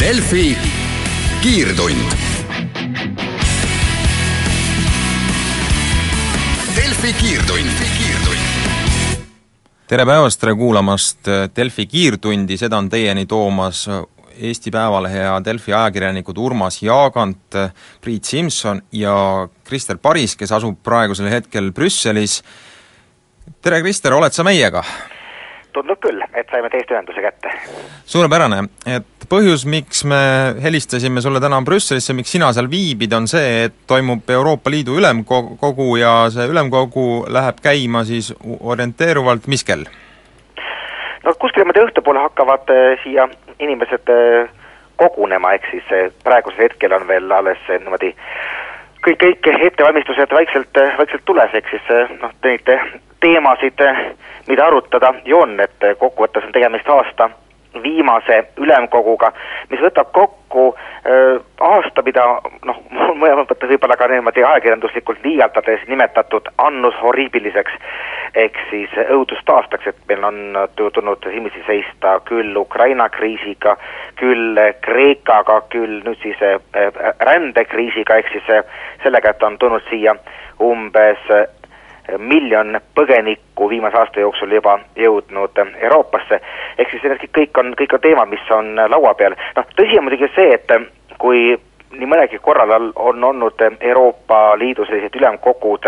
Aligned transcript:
Delfi 0.00 0.56
kiirtund. 1.42 1.96
Delfi 6.76 7.12
kiirtund, 7.12 7.68
kiirtund. 7.98 8.38
tere 9.86 10.06
päevast, 10.06 10.40
tere 10.40 10.54
kuulamast 10.54 11.18
Delfi 11.56 11.86
kiirtundi, 11.86 12.56
seda 12.56 12.78
on 12.78 12.88
teieni 12.88 13.26
toomas 13.26 13.86
Eesti 14.40 14.72
Päevalehe 14.72 15.22
ja 15.24 15.36
Delfi 15.44 15.74
ajakirjanikud 15.76 16.38
Urmas 16.38 16.80
Jaagant, 16.82 17.56
Priit 18.00 18.24
Simson 18.24 18.82
ja 18.92 19.14
Krister 19.64 19.98
Paris, 20.02 20.36
kes 20.36 20.52
asub 20.52 20.80
praegusel 20.82 21.28
hetkel 21.30 21.72
Brüsselis. 21.76 22.40
tere, 23.62 23.82
Krister, 23.82 24.14
oled 24.16 24.32
sa 24.32 24.44
meiega? 24.44 24.84
tundub 25.72 26.00
küll, 26.02 26.18
et 26.34 26.50
saime 26.50 26.70
teist 26.72 26.90
ühenduse 26.90 27.22
kätte. 27.22 27.52
suurepärane, 28.10 28.64
et 28.90 29.26
põhjus, 29.30 29.64
miks 29.70 30.02
me 30.08 30.20
helistasime 30.62 31.22
sulle 31.22 31.40
täna 31.42 31.60
Brüsselisse, 31.62 32.14
miks 32.16 32.32
sina 32.34 32.50
seal 32.56 32.70
viibid, 32.70 33.12
on 33.14 33.28
see, 33.30 33.66
et 33.68 33.82
toimub 33.86 34.30
Euroopa 34.30 34.70
Liidu 34.72 34.98
ülemkogu 34.98 35.90
ja 36.00 36.14
see 36.34 36.48
ülemkogu 36.50 37.26
läheb 37.30 37.62
käima 37.62 38.04
siis 38.08 38.32
orienteeruvalt 38.42 39.46
mis 39.46 39.64
kell? 39.64 39.86
No 41.24 41.34
kuskil 41.38 41.64
niimoodi 41.64 41.84
õhtupoole 41.84 42.22
hakkavad 42.26 42.72
äh, 42.74 42.94
siia 43.04 43.28
inimesed 43.58 44.12
äh, 44.14 44.50
kogunema, 45.00 45.52
ehk 45.56 45.68
siis 45.70 45.92
äh, 45.96 46.08
praegusel 46.24 46.68
hetkel 46.68 46.92
on 46.96 47.06
veel 47.08 47.32
alles 47.32 47.60
niimoodi 47.68 48.14
kõik, 49.06 49.20
kõik 49.26 49.50
ettevalmistused 49.70 50.32
vaikselt, 50.36 50.82
vaikselt 50.98 51.24
tules, 51.24 51.54
ehk 51.54 51.70
siis 51.72 51.92
noh, 52.20 52.32
neid 52.44 52.72
teemasid, 53.20 53.84
mida 54.48 54.66
arutada 54.66 55.14
ju 55.24 55.40
on, 55.40 55.60
et 55.60 55.88
kokkuvõttes 55.98 56.44
on 56.48 56.52
tegemist 56.56 56.88
aasta 56.88 57.30
viimase 57.82 58.44
ülemkoguga, 58.56 59.32
mis 59.70 59.80
võtab 59.80 60.10
kokku 60.12 60.70
äh, 60.74 61.38
aasta, 61.60 62.02
mida 62.02 62.24
noh, 62.66 62.80
mõlemat 63.20 63.50
mõttes 63.52 63.70
võib-olla 63.70 63.96
ka 63.98 64.08
niimoodi 64.10 64.44
ajakirjanduslikult 64.44 65.22
liialdades 65.24 65.86
nimetatud 65.88 66.50
annus 66.58 66.98
horribiliseks, 67.02 67.78
ehk 68.34 68.58
siis 68.70 68.90
õudustaastaks, 69.10 69.86
et 69.90 70.02
meil 70.08 70.24
on 70.24 70.58
tulnud 70.76 71.24
silmitsi 71.24 71.62
seista 71.66 72.18
küll 72.28 72.56
Ukraina 72.56 73.08
kriisiga, 73.08 73.76
küll 74.20 74.58
Kreekaga, 74.84 75.60
küll 75.72 76.00
nüüd 76.06 76.20
siis 76.22 76.42
äh, 76.42 76.60
rändekriisiga, 77.20 78.20
ehk 78.20 78.32
siis 78.32 78.52
sellega, 79.02 79.30
et 79.34 79.42
on 79.42 79.58
tulnud 79.58 79.86
siia 79.90 80.14
umbes 80.60 81.30
miljon 82.18 82.80
põgenikku 82.94 83.68
viimase 83.70 83.98
aasta 83.98 84.20
jooksul 84.20 84.52
juba 84.52 84.78
jõudnud 84.96 85.58
Euroopasse, 85.80 86.40
ehk 86.78 86.90
siis 86.90 87.02
need 87.06 87.26
kõik 87.36 87.58
on, 87.60 87.74
kõik 87.78 87.94
on 87.94 88.02
teemad, 88.02 88.30
mis 88.30 88.50
on 88.54 88.74
laua 88.90 89.14
peal. 89.14 89.36
noh, 89.56 89.66
tõsi 89.76 89.98
on 89.98 90.08
muidugi 90.08 90.30
see, 90.34 90.54
et 90.54 90.72
kui 91.18 91.54
nii 91.90 92.06
mõnegi 92.06 92.38
korral 92.42 92.92
on 92.94 93.24
olnud 93.24 93.62
Euroopa 93.80 94.58
Liidu 94.58 94.86
sellised 94.86 95.16
ülemkogud 95.18 95.86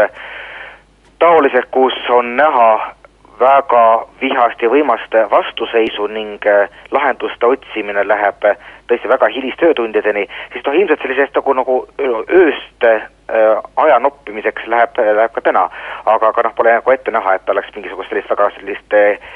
taolised, 1.22 1.70
kus 1.70 1.94
on 2.10 2.36
näha 2.36 2.94
väga 3.40 3.84
vihast 4.20 4.62
ja 4.62 4.68
võimast 4.70 5.14
vastuseisu 5.30 6.06
ning 6.10 6.44
lahenduste 6.94 7.46
otsimine 7.46 8.04
läheb 8.06 8.44
tõesti 8.90 9.10
väga 9.10 9.30
hilistöötundideni, 9.34 10.26
siis 10.52 10.66
noh, 10.66 10.76
ilmselt 10.78 11.02
sellisest 11.02 11.38
nagu, 11.38 11.54
nagu 11.58 11.78
ööst 12.42 12.86
äh, 12.86 13.06
aja 13.84 13.98
noppimiseks 14.02 14.66
läheb, 14.66 14.98
läheb 14.98 15.34
ka 15.34 15.44
täna. 15.48 15.68
aga, 16.04 16.28
aga 16.28 16.46
noh, 16.48 16.54
pole 16.58 16.74
nagu 16.76 16.94
ette 16.94 17.14
näha, 17.14 17.38
et 17.38 17.48
oleks 17.54 17.72
mingisugust 17.76 18.12
sellist 18.12 18.30
väga 18.30 18.50
sellist 18.58 18.98
äh, 18.98 19.30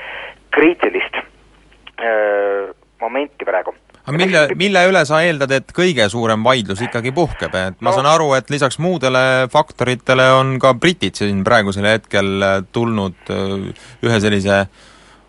kriitilist 0.54 1.22
äh, 1.22 2.74
momenti 3.00 3.48
praegu 3.48 3.74
aga 4.06 4.16
mille, 4.16 4.42
mille 4.58 4.82
üle 4.90 5.04
sa 5.08 5.20
eeldad, 5.26 5.52
et 5.56 5.72
kõige 5.74 6.08
suurem 6.12 6.44
vaidlus 6.46 6.82
ikkagi 6.86 7.12
puhkeb, 7.16 7.54
et 7.58 7.78
ma 7.80 7.90
no. 7.90 7.96
saan 7.98 8.10
aru, 8.10 8.32
et 8.38 8.50
lisaks 8.52 8.78
muudele 8.82 9.46
faktoritele 9.52 10.30
on 10.38 10.56
ka 10.62 10.74
britid 10.78 11.18
siin 11.18 11.44
praegusel 11.46 11.88
hetkel 11.90 12.50
tulnud 12.72 13.32
äh, 13.34 13.86
ühe 14.06 14.20
sellise 14.22 14.64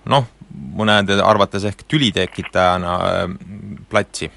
noh, 0.07 0.27
mõnede 0.77 1.19
arvates 1.23 1.65
ehk 1.67 1.87
tülitekitajana 1.89 2.97
äh, 3.11 3.23
platsi? 3.89 4.31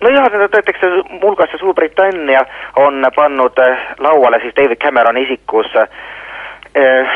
nojah, 0.00 0.30
näiteks 0.32 0.80
muuhulgas 1.20 1.50
Suurbritannia 1.58 2.44
on 2.76 3.06
pannud 3.16 3.58
äh, 3.58 3.78
lauale 3.98 4.40
siis 4.40 4.56
David 4.56 4.76
Cameroni 4.76 5.22
isikus 5.22 5.66
äh, 5.76 7.06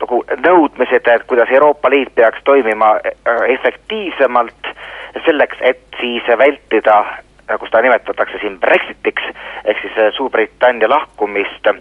nagu 0.00 0.24
nõudmised, 0.46 1.08
et 1.08 1.24
kuidas 1.26 1.50
Euroopa 1.50 1.90
Liit 1.90 2.14
peaks 2.14 2.44
toimima 2.44 2.96
äh, 2.96 3.12
efektiivsemalt 3.56 4.72
selleks, 5.24 5.56
et 5.60 5.80
siis 6.00 6.26
vältida 6.38 7.04
nagu 7.48 7.66
seda 7.66 7.82
nimetatakse 7.86 8.38
siin 8.42 8.58
Brexitiks, 8.60 9.22
ehk 9.64 9.80
siis 9.84 10.14
Suurbritannia 10.16 10.88
lahkumist 10.90 11.66
äh, 11.70 11.78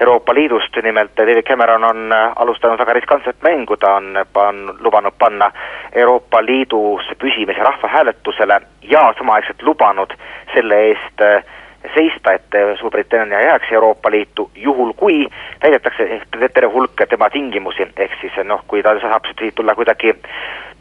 Euroopa 0.00 0.34
Liidust, 0.34 0.76
nimelt 0.82 1.10
David 1.16 1.42
Cameron 1.42 1.84
on 1.84 2.12
äh, 2.12 2.32
alustanud 2.36 2.78
väga 2.78 2.92
riskantset 2.92 3.36
mängu, 3.42 3.76
ta 3.76 3.94
on 3.94 4.18
pan-, 4.32 4.74
lubanud 4.80 5.14
panna 5.18 5.52
Euroopa 5.92 6.42
Liidus 6.42 7.06
püsimise 7.18 7.62
rahvahääletusele 7.62 8.60
ja 8.82 9.14
samaaegselt 9.18 9.62
lubanud 9.62 10.16
selle 10.54 10.80
eest 10.88 11.22
äh, 11.22 11.44
seista, 11.94 12.32
et 12.32 12.54
äh, 12.54 12.74
Suurbritannia 12.80 13.40
jääks 13.40 13.72
Euroopa 13.72 14.10
Liitu, 14.10 14.50
juhul 14.54 14.92
kui 14.92 15.28
täidetakse 15.60 16.20
terve 16.54 16.72
hulk 16.74 17.06
tema 17.08 17.30
tingimusi, 17.30 17.86
ehk 17.96 18.18
siis 18.20 18.42
noh, 18.44 18.64
kui 18.66 18.82
ta 18.82 18.98
saab 19.00 19.30
siit 19.38 19.54
tulla 19.54 19.74
kuidagi 19.78 20.16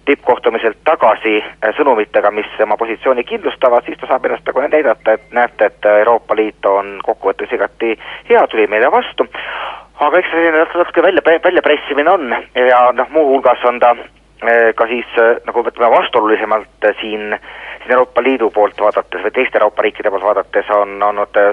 tippkohtumiselt 0.05 0.77
tagasi 0.83 1.37
äh, 1.39 1.71
sõnumitega, 1.77 2.31
mis 2.31 2.49
oma 2.63 2.77
positsiooni 2.77 3.23
kindlustavad, 3.27 3.85
siis 3.85 3.99
ta 4.01 4.09
saab 4.09 4.25
ennast 4.27 4.47
nagu 4.49 4.65
näidata, 4.65 5.15
et 5.15 5.31
näete, 5.35 5.69
et 5.71 5.87
Euroopa 5.99 6.35
Liit 6.35 6.65
on 6.65 6.97
kokkuvõttes 7.05 7.53
igati 7.55 7.93
hea, 8.29 8.43
tuli 8.51 8.67
meile 8.67 8.91
vastu, 8.91 9.27
aga 9.99 10.19
eks 10.19 10.31
see 10.31 10.41
selline 10.41 10.65
natuke 10.65 11.05
välja, 11.05 11.39
väljapressimine 11.43 12.11
on. 12.11 12.35
Ja 12.55 12.83
noh, 12.95 13.09
muuhulgas 13.15 13.63
on 13.69 13.79
ta 13.83 13.93
äh, 13.95 14.73
ka 14.75 14.87
siis 14.91 15.17
äh, 15.21 15.37
nagu 15.47 15.63
ütleme, 15.63 15.91
vastuolulisemalt 15.95 16.89
siin, 17.01 17.37
siin 17.81 17.91
Euroopa 17.91 18.23
Liidu 18.23 18.51
poolt 18.51 18.81
vaadates 18.81 19.23
või 19.23 19.35
teiste 19.35 19.61
Euroopa 19.61 19.87
riikide 19.87 20.11
poolt 20.11 20.27
vaadates 20.31 20.69
on 20.75 20.99
olnud 21.03 21.43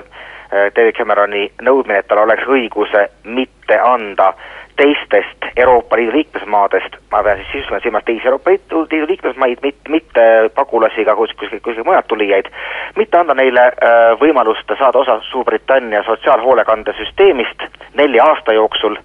David 0.50 0.97
Cameroni 0.97 1.44
nõudmine, 1.62 2.00
et 2.00 2.09
tal 2.10 2.25
oleks 2.25 2.49
õigus 2.50 2.91
mitte 3.22 3.77
anda 3.78 4.33
äh, 4.33 4.59
teistest 4.81 5.45
Euroopa 5.57 5.97
Liidu 5.97 6.13
liikmesmaadest, 6.13 6.97
ma 7.13 7.23
pean 7.23 7.37
siis 7.39 7.65
silmas, 7.67 7.83
silmas 7.83 8.05
teisi 8.05 8.27
Euroopa 8.29 8.51
Liidu, 8.51 8.87
Liidu 8.91 9.07
liikmesmaid, 9.09 9.59
mitte, 9.63 9.93
mitte 9.93 10.25
pagulasi 10.55 11.03
ega 11.05 11.17
kuskilt, 11.17 11.53
kuskilt 11.63 11.87
mujalt 11.87 12.09
tulijaid, 12.09 12.49
mitte 12.97 13.19
anda 13.21 13.37
neile 13.37 13.67
äh, 13.69 13.99
võimalust 14.23 14.73
saada 14.79 15.03
osa 15.03 15.19
Suurbritannia 15.31 16.03
sotsiaalhoolekandesüsteemist 16.09 17.67
nelja 18.01 18.25
aasta 18.33 18.57
jooksul, 18.57 18.97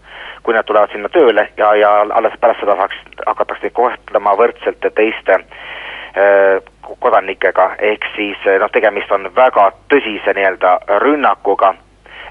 kui 0.43 0.55
nad 0.55 0.67
tulevad 0.67 0.93
sinna 0.93 1.11
tööle 1.11 1.49
ja, 1.57 1.73
ja 1.75 1.91
alles 2.19 2.39
pärast 2.39 2.63
seda 2.63 2.77
saaks, 2.79 3.01
hakatakse 3.25 3.67
neid 3.67 3.75
kohtlema 3.75 4.35
võrdselt 4.39 4.91
teiste 4.95 5.41
äh, 5.41 6.61
kodanikega, 6.99 7.71
ehk 7.91 8.07
siis 8.15 8.47
noh, 8.61 8.71
tegemist 8.71 9.11
on 9.11 9.27
väga 9.35 9.71
tõsise 9.91 10.37
nii-öelda 10.37 10.77
rünnakuga 11.03 11.75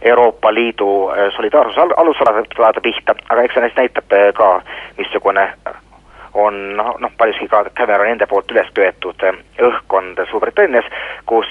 Euroopa 0.04 0.54
Liidu 0.54 1.10
äh, 1.10 1.32
solidaarsuse 1.37 1.81
al-, 1.81 1.94
alusalade 1.97 2.81
pihta, 2.82 3.15
aga 3.28 3.42
eks 3.42 3.54
see 3.56 3.65
neist 3.65 3.81
näitab 3.81 4.12
äh, 4.12 4.31
ka, 4.37 4.48
missugune 4.98 5.48
on 6.34 6.56
noh, 6.76 6.97
noh 7.00 7.12
paljuski 7.19 7.48
ka 7.48 7.65
Cameroni 7.78 8.12
enda 8.12 8.26
poolt 8.28 8.50
üles 8.53 8.69
köetud 8.76 9.25
äh, 9.25 9.38
õhkkond 9.69 10.20
Suurbritannias, 10.31 10.88
kus 11.31 11.48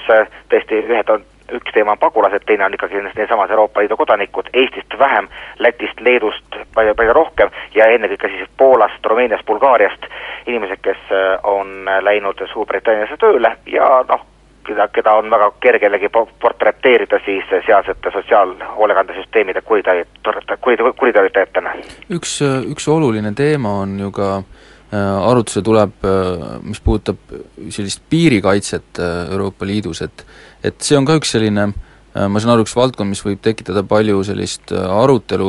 tõesti 0.52 0.82
ühed 0.84 1.10
on, 1.10 1.24
üks 1.58 1.74
teema 1.74 1.96
on 1.96 2.02
pagulased, 2.02 2.44
teine 2.46 2.68
on 2.68 2.76
ikkagi 2.76 3.02
needsamad 3.08 3.50
Euroopa 3.50 3.82
Liidu 3.82 3.98
kodanikud, 3.98 4.52
Eestist 4.52 4.98
vähem, 4.98 5.26
Lätist, 5.58 6.00
Leedust 6.00 6.58
palju, 6.74 6.94
palju 6.94 7.16
rohkem 7.16 7.50
ja 7.74 7.88
ennekõike 7.96 8.30
siis 8.36 8.52
Poolast, 8.56 9.06
Rumeeniast, 9.06 9.46
Bulgaariast 9.50 10.06
inimesed, 10.46 10.78
kes 10.84 11.10
on 11.42 11.90
läinud 12.06 12.46
Suurbritanniasse 12.52 13.18
tööle 13.18 13.56
ja 13.66 13.90
noh, 14.08 14.22
keda, 14.64 14.88
keda 14.92 15.14
on 15.20 15.30
väga 15.30 15.50
kerge 15.62 15.86
jällegi 15.86 16.10
portreteerida 16.42 17.20
siis 17.24 17.48
sealsete 17.66 18.10
sotsiaalhoolekandesüsteemide 18.12 19.62
kuritarvit-, 19.62 20.56
kuritarvitajatena. 21.00 21.74
üks, 22.10 22.38
üks 22.70 22.88
oluline 22.88 23.34
teema 23.36 23.78
on 23.84 23.98
ju 24.00 24.10
ka 24.14 24.30
äh, 24.36 25.30
arutusele 25.30 25.64
tuleb, 25.64 25.96
äh, 26.04 26.46
mis 26.62 26.80
puudutab 26.84 27.34
sellist 27.68 28.04
piirikaitset 28.10 29.00
äh, 29.00 29.32
Euroopa 29.32 29.66
Liidus, 29.66 30.02
et 30.02 30.26
et 30.64 30.80
see 30.80 30.96
on 30.96 31.04
ka 31.04 31.18
üks 31.20 31.34
selline 31.36 31.68
ma 32.14 32.40
saan 32.40 32.54
aru, 32.54 32.62
üks 32.62 32.76
valdkond, 32.78 33.10
mis 33.10 33.24
võib 33.24 33.40
tekitada 33.42 33.82
palju 33.82 34.22
sellist 34.24 34.70
arutelu 34.72 35.48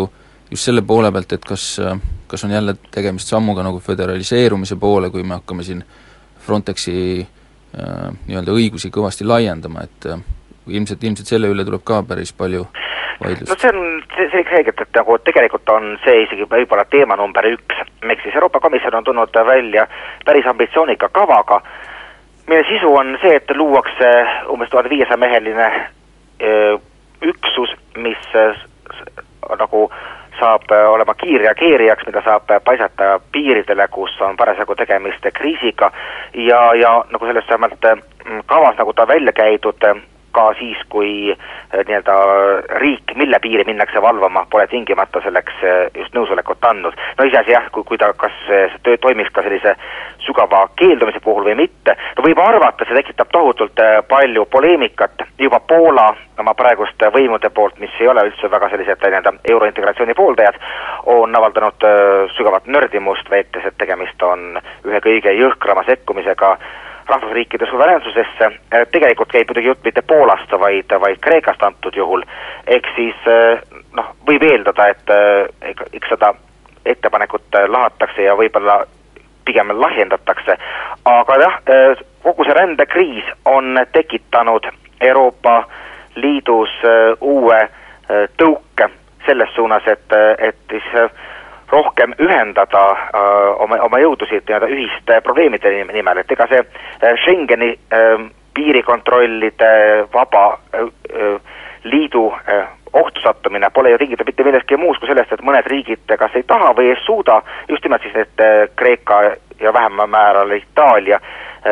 just 0.50 0.66
selle 0.66 0.82
poole 0.82 1.12
pealt, 1.14 1.36
et 1.38 1.46
kas, 1.46 1.66
kas 2.28 2.44
on 2.44 2.52
jälle 2.52 2.74
tegemist 2.92 3.30
sammuga 3.30 3.64
nagu 3.64 3.80
föderaliseerumise 3.80 4.76
poole, 4.82 5.12
kui 5.14 5.24
me 5.24 5.38
hakkame 5.38 5.64
siin 5.64 5.84
Frontexi 6.46 6.96
Äh, 7.22 7.45
nii-öelda 7.76 8.56
õigusi 8.56 8.92
kõvasti 8.94 9.28
laiendama, 9.28 9.84
et 9.84 10.10
äh, 10.12 10.22
ilmselt, 10.68 11.04
ilmselt 11.04 11.28
selle 11.28 11.50
üle 11.52 11.66
tuleb 11.66 11.84
ka 11.84 12.02
päris 12.08 12.34
palju 12.34 12.66
vaidlust. 13.22 13.50
no 13.50 13.58
see 13.60 13.72
on 13.72 14.04
see, 14.16 14.30
selge 14.32 14.54
selgelt, 14.54 14.82
et 14.82 15.00
nagu 15.00 15.18
tegelikult 15.28 15.74
on 15.74 15.92
see 16.06 16.24
isegi 16.24 16.48
võib-olla 16.52 16.86
teema 16.92 17.18
number 17.20 17.48
üks, 17.52 17.84
ehk 18.04 18.24
siis 18.24 18.36
Euroopa 18.36 18.62
Komisjon 18.64 19.00
on 19.02 19.08
tulnud 19.08 19.42
välja 19.48 19.88
päris 20.26 20.48
ambitsioonika 20.52 21.10
kavaga, 21.16 21.62
mille 22.48 22.64
sisu 22.70 22.94
on 22.96 23.18
see, 23.22 23.36
et 23.36 23.56
luuakse 23.56 24.12
umbes 24.54 24.70
tuhande 24.70 24.90
viiesaja 24.94 25.18
meheline 25.18 25.70
üksus, 27.26 27.72
mis 27.98 28.28
nagu 29.60 29.90
saab 30.40 30.72
olema 30.90 31.14
kiirreageerijaks, 31.14 32.06
mida 32.06 32.22
saab 32.26 32.50
paisata 32.64 33.20
piiridele, 33.32 33.88
kus 33.88 34.22
on 34.22 34.38
parasjagu 34.38 34.76
tegemist 34.76 35.28
kriisiga. 35.34 35.92
Ja, 36.34 36.74
ja 36.74 36.98
nagu 37.12 37.26
sellest 37.26 37.50
vähemalt 37.50 37.86
kavas 38.46 38.78
nagu 38.78 38.94
ta 38.94 39.08
välja 39.08 39.32
käidud, 39.32 39.84
ka 40.36 40.50
siis, 40.60 40.80
kui 40.92 41.32
eh, 41.32 41.82
nii-öelda 41.88 42.16
riik, 42.82 43.16
mille 43.16 43.40
piiri 43.44 43.64
minnakse 43.68 44.02
valvama, 44.02 44.46
pole 44.52 44.68
tingimata 44.72 45.22
selleks 45.24 45.64
eh, 45.64 45.78
just 45.96 46.16
nõusolekut 46.18 46.68
andnud. 46.70 47.00
no 47.18 47.28
iseasi 47.30 47.56
jah, 47.56 47.70
kui, 47.72 47.84
kui 47.88 48.02
ta, 48.02 48.12
kas 48.20 48.36
see 48.48 48.68
töö 48.84 49.00
toimiks 49.02 49.32
ka 49.36 49.46
sellise 49.46 49.76
sügava 50.26 50.66
keeldumise 50.80 51.22
puhul 51.24 51.48
või 51.48 51.58
mitte, 51.64 51.96
no 52.18 52.26
võib 52.26 52.40
arvata, 52.42 52.88
see 52.88 52.98
tekitab 52.98 53.32
tohutult 53.32 53.82
palju 54.10 54.46
poleemikat, 54.52 55.28
juba 55.40 55.60
Poola 55.60 56.08
oma 56.40 56.54
praeguste 56.58 57.10
võimude 57.14 57.50
poolt, 57.56 57.78
mis 57.80 57.94
ei 58.00 58.10
ole 58.12 58.26
üldse 58.28 58.50
väga 58.52 58.70
sellised 58.74 59.04
nii-öelda 59.04 59.36
eurointegratsiooni 59.52 60.16
pooldajad, 60.18 60.58
on 61.12 61.36
avaldanud 61.36 61.86
sügavat 62.36 62.68
nördimust, 62.68 63.30
väites, 63.32 63.66
et 63.66 63.78
tegemist 63.78 64.24
on 64.24 64.58
ühe 64.88 65.02
kõige 65.06 65.36
jõhkrama 65.38 65.86
sekkumisega 65.88 66.56
rahvusriikide 67.08 67.66
suveräänsusesse, 67.70 68.46
äh, 68.46 68.88
tegelikult 68.92 69.32
käib 69.32 69.50
muidugi 69.50 69.68
jutt 69.68 69.84
mitte 69.84 70.02
Poolast, 70.02 70.52
vaid, 70.60 70.92
vaid 71.02 71.22
Kreekast 71.22 71.64
antud 71.64 71.96
juhul, 71.96 72.24
ehk 72.68 72.88
siis 72.96 73.28
äh, 73.30 73.62
noh, 73.98 74.12
võib 74.28 74.44
eeldada, 74.44 74.88
et 74.94 75.14
äh, 75.14 75.74
eks 75.94 76.10
seda 76.10 76.34
ettepanekut 76.86 77.58
lahatakse 77.68 78.26
ja 78.26 78.36
võib-olla 78.38 78.84
pigem 79.46 79.72
lahjendatakse, 79.74 80.58
aga 81.06 81.36
jah, 81.42 81.58
kogu 82.24 82.46
see 82.46 82.54
rändekriis 82.58 83.26
on 83.46 83.78
tekitanud 83.94 84.66
Euroopa 85.02 85.64
Liidus 86.16 86.74
uue 87.22 87.60
tõuke 88.38 88.88
selles 89.26 89.54
suunas, 89.54 89.86
et, 89.90 90.14
et 90.38 90.58
siis 90.70 90.90
rohkem 91.72 92.14
ühendada 92.20 92.86
öö, 92.88 93.20
äh, 93.20 93.62
oma, 93.62 93.80
oma 93.82 94.00
jõudusid 94.00 94.46
nii-öelda 94.48 94.70
ühiste 94.72 95.20
probleemide 95.26 95.72
nimel, 95.94 96.22
et 96.22 96.32
ega 96.32 96.48
see 96.52 96.62
äh, 96.62 97.16
Schengeni 97.24 97.74
öö, 97.94 98.18
piirikontrollide 98.56 99.72
vaba 100.14 100.60
öö, 100.74 101.38
liidu 101.84 102.28
öö, 102.48 102.64
ohtu 102.94 103.22
sattumine 103.22 103.70
pole 103.74 103.90
ju 103.92 103.98
tingitud 103.98 104.28
mitte 104.28 104.44
millestki 104.44 104.78
muust 104.78 105.00
kui 105.00 105.10
sellest, 105.10 105.34
et 105.34 105.44
mõned 105.44 105.68
riigid 105.68 106.16
kas 106.20 106.36
ei 106.36 106.46
taha 106.48 106.72
või 106.78 106.94
ei 106.94 107.02
suuda, 107.06 107.42
just 107.68 107.84
nimelt 107.84 108.06
siis 108.06 108.16
need 108.16 108.46
Kreeka 108.80 109.18
ja 109.60 109.74
vähemal 109.74 110.08
määral 110.08 110.52
Itaalia, 110.56 111.20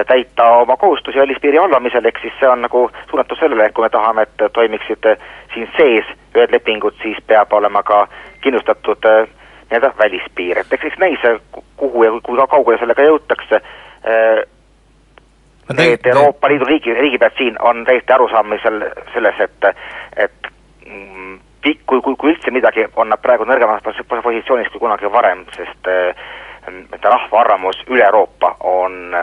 täita 0.08 0.50
oma 0.50 0.78
kohustusi 0.78 1.20
välispiiri 1.20 1.62
valvamisel, 1.62 2.06
ehk 2.06 2.20
siis 2.22 2.34
see 2.40 2.50
on 2.50 2.62
nagu 2.66 2.90
suunatud 3.10 3.40
sellele, 3.40 3.66
et 3.66 3.74
kui 3.74 3.86
me 3.86 3.90
tahame, 3.94 4.26
et 4.28 4.46
toimiksid 4.54 5.08
siin 5.54 5.70
sees 5.78 6.12
ühed 6.36 6.52
lepingud, 6.52 6.98
siis 7.02 7.18
peab 7.28 7.54
olema 7.54 7.84
ka 7.84 8.08
kindlustatud 8.42 9.06
äh, 9.06 9.28
nii-öelda 9.70 9.94
välispiir, 10.00 10.60
et 10.60 10.74
eks, 10.74 10.90
eks 10.90 11.00
näis, 11.02 11.24
kuhu 11.78 12.04
ja 12.04 12.12
kui 12.24 12.48
kaugele 12.50 12.80
sellega 12.82 13.08
jõutakse, 13.08 13.62
äh, 14.08 14.44
need 15.78 16.06
Euroopa 16.06 16.50
Liidu 16.52 16.66
riigi, 16.66 16.94
riigipead 16.94 17.38
siin 17.38 17.58
on 17.62 17.86
täiesti 17.86 18.14
arusaamisel 18.14 18.82
selles, 19.14 19.40
et, 19.40 19.70
et 20.26 20.52
mm, 20.86 21.40
kui, 21.64 22.02
kui, 22.02 22.16
kui 22.16 22.34
üldse 22.34 22.52
midagi, 22.52 22.88
on 22.96 23.10
nad 23.10 23.22
praegu 23.24 23.48
nõrgemas 23.48 23.86
positsioonis 24.10 24.72
kui 24.74 24.84
kunagi 24.84 25.12
varem, 25.12 25.46
sest 25.56 25.88
äh, 25.92 26.26
rahva 27.04 27.40
arvamus 27.42 27.80
üle 27.88 28.06
Euroopa 28.06 28.56
on 28.60 29.16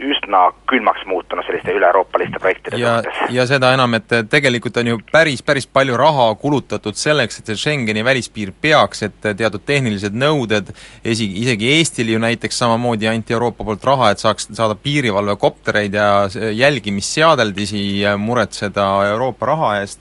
üsna 0.00 0.48
külmaks 0.70 1.04
muutunud 1.06 1.46
selliste 1.46 1.74
üle-euroopaliste 1.76 2.40
projektide 2.42 2.80
ja, 2.80 2.96
ja 3.30 3.46
seda 3.46 3.72
enam, 3.76 3.94
et 3.98 4.10
tegelikult 4.30 4.76
on 4.82 4.90
ju 4.92 4.98
päris, 5.12 5.42
päris 5.46 5.66
palju 5.66 5.96
raha 5.98 6.26
kulutatud 6.40 6.98
selleks, 6.98 7.40
et 7.40 7.52
see 7.52 7.60
Schengeni 7.60 8.04
välispiir 8.06 8.52
peaks, 8.60 9.04
et 9.06 9.18
teatud 9.22 9.64
tehnilised 9.66 10.16
nõuded, 10.18 10.74
esi, 11.04 11.28
isegi 11.44 11.72
Eestil 11.76 12.14
ju 12.14 12.20
näiteks 12.22 12.58
samamoodi 12.64 13.08
anti 13.10 13.36
Euroopa 13.36 13.66
poolt 13.66 13.84
raha, 13.86 14.12
et 14.12 14.22
saaks 14.22 14.50
saada 14.52 14.74
piirivalvekoptereid 14.74 15.94
ja 15.94 16.28
jälgimisseadeldisi 16.52 17.84
muretseda 18.18 18.88
Euroopa 19.14 19.52
raha 19.54 19.74
eest, 19.80 20.00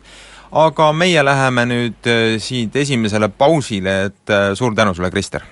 aga 0.54 0.92
meie 0.94 1.24
läheme 1.26 1.66
nüüd 1.70 2.10
äh, 2.10 2.38
siit 2.42 2.76
esimesele 2.76 3.30
pausile, 3.30 4.00
et 4.10 4.34
äh, 4.34 4.54
suur 4.58 4.76
tänu 4.78 4.94
sulle, 4.94 5.12
Krister! 5.14 5.46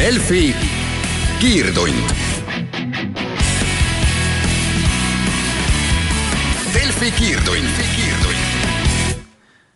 Delfi 0.00 0.54
kiirtund. 1.40 2.12
Delfi 6.74 7.10
kiirtund, 7.18 7.66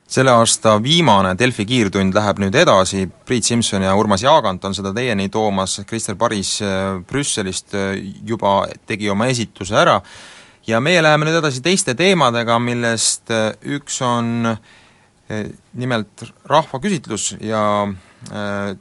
selle 0.08 0.32
aasta 0.32 0.78
viimane 0.80 1.34
Delfi 1.36 1.66
kiirtund 1.68 2.16
läheb 2.16 2.40
nüüd 2.40 2.56
edasi, 2.56 3.04
Priit 3.04 3.44
Simson 3.44 3.84
ja 3.84 3.92
Urmas 4.00 4.24
Jaagant 4.24 4.64
on 4.64 4.72
seda 4.72 4.94
teieni 4.96 5.28
toomas, 5.28 5.82
Krister 5.84 6.16
Paris 6.16 6.54
äh, 6.64 7.04
Brüsselist 7.04 7.76
äh, 7.76 7.92
juba 8.24 8.62
tegi 8.88 9.12
oma 9.12 9.28
esituse 9.28 9.76
ära. 9.76 9.98
Ja 10.64 10.80
meie 10.80 11.04
läheme 11.04 11.28
nüüd 11.28 11.36
edasi 11.42 11.60
teiste 11.60 11.92
teemadega, 12.00 12.56
millest 12.64 13.28
äh, 13.28 13.50
üks 13.76 14.00
on 14.00 14.56
nimelt 15.72 16.24
rahvaküsitlus 16.48 17.34
ja 17.44 17.84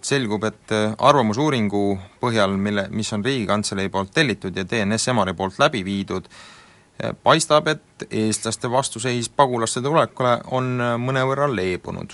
selgub, 0.01 0.43
et 0.47 0.71
äh, 0.71 0.93
arvamusuuringu 0.97 1.83
põhjal, 2.21 2.55
mille, 2.57 2.87
mis 2.95 3.11
on 3.13 3.23
Riigikantselei 3.25 3.89
poolt 3.91 4.13
tellitud 4.15 4.55
ja 4.55 4.65
DNS 4.67 5.09
Emari 5.11 5.33
poolt 5.33 5.59
läbi 5.59 5.83
viidud, 5.85 6.29
äh, 7.03 7.11
paistab, 7.23 7.67
et 7.67 8.07
eestlaste 8.09 8.71
vastuseis 8.71 9.29
pagulaste 9.29 9.81
tulekule 9.81 10.37
on 10.51 10.77
mõnevõrra 11.01 11.49
leebunud. 11.51 12.13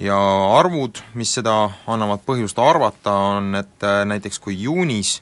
ja 0.00 0.16
arvud, 0.56 0.96
mis 1.14 1.34
seda 1.34 1.70
annavad 1.86 2.22
põhjust 2.24 2.58
arvata, 2.58 3.12
on, 3.36 3.54
et 3.54 3.84
näiteks 4.08 4.38
kui 4.40 4.54
juunis 4.56 5.18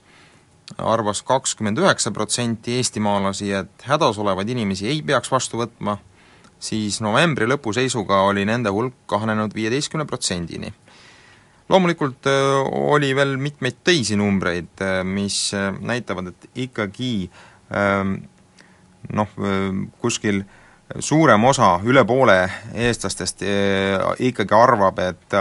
arvas 0.78 1.22
kakskümmend 1.26 1.80
üheksa 1.82 2.12
protsenti 2.14 2.76
eestimaalasi, 2.76 3.50
et 3.52 3.88
hädas 3.88 4.18
olevaid 4.22 4.48
inimesi 4.48 4.86
ei 4.86 5.02
peaks 5.02 5.32
vastu 5.32 5.58
võtma, 5.58 5.96
siis 6.60 7.00
novembri 7.02 7.48
lõpu 7.48 7.72
seisuga 7.74 8.20
oli 8.28 8.44
nende 8.46 8.70
hulk 8.70 8.94
kahanenud 9.10 9.54
viieteistkümne 9.54 10.06
protsendini 10.06 10.70
loomulikult 11.68 12.26
äh, 12.26 12.32
oli 12.72 13.14
veel 13.16 13.36
mitmeid 13.36 13.82
teisi 13.84 14.16
numbreid, 14.16 14.80
äh, 14.80 15.02
mis 15.04 15.54
äh, 15.54 15.72
näitavad, 15.80 16.32
et 16.32 16.50
ikkagi 16.66 17.30
ähm, 17.74 18.14
noh, 19.12 19.28
kuskil 20.00 20.42
suurem 20.98 21.44
osa, 21.44 21.76
üle 21.84 22.02
poole 22.08 22.36
eestlastest 22.74 23.44
ikkagi 24.24 24.54
arvab, 24.56 24.98
et 25.04 25.36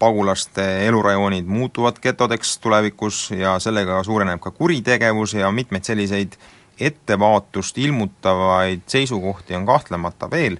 pagulaste 0.00 0.64
elurajoonid 0.86 1.48
muutuvad 1.48 2.00
getodeks 2.02 2.56
tulevikus 2.64 3.30
ja 3.36 3.58
sellega 3.60 4.00
suureneb 4.04 4.40
ka 4.40 4.50
kuritegevus 4.56 5.36
ja 5.36 5.52
mitmeid 5.52 5.84
selliseid 5.84 6.36
ettevaatust 6.80 7.78
ilmutavaid 7.78 8.88
seisukohti 8.88 9.56
on 9.56 9.68
kahtlemata 9.68 10.30
veel, 10.32 10.56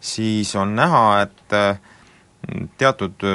siis 0.00 0.50
on 0.58 0.74
näha, 0.76 1.04
et 1.22 1.56
teatud 2.78 3.26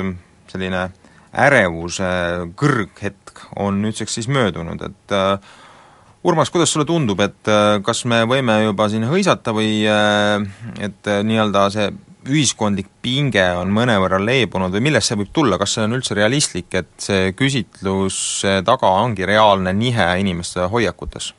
selline 0.51 0.89
ärevuse 1.31 2.12
kõrghetk 2.60 3.46
on 3.63 3.81
nüüdseks 3.86 4.20
siis 4.20 4.27
möödunud, 4.31 4.81
et 4.84 5.15
äh, 5.15 5.51
Urmas, 6.24 6.51
kuidas 6.53 6.70
sulle 6.70 6.86
tundub, 6.86 7.20
et 7.24 7.50
äh, 7.50 7.79
kas 7.81 8.03
me 8.05 8.20
võime 8.29 8.60
juba 8.62 8.86
siin 8.91 9.08
hõisata 9.10 9.55
või 9.58 9.79
äh, 9.89 10.43
et 10.77 11.08
äh, 11.10 11.24
nii-öelda 11.25 11.63
see 11.74 11.88
ühiskondlik 12.29 12.91
pinge 13.01 13.41
on 13.58 13.72
mõnevõrra 13.74 14.20
leebunud 14.22 14.70
või 14.75 14.84
millest 14.86 15.10
see 15.10 15.17
võib 15.17 15.31
tulla, 15.34 15.58
kas 15.58 15.74
see 15.74 15.88
on 15.88 15.98
üldse 15.98 16.13
realistlik, 16.13 16.70
et 16.77 16.91
see 17.01 17.31
küsitluse 17.34 18.60
taga 18.67 18.91
ongi 19.01 19.25
reaalne 19.25 19.74
nihe 19.74 20.12
inimeste 20.22 20.67
hoiakutes? 20.70 21.34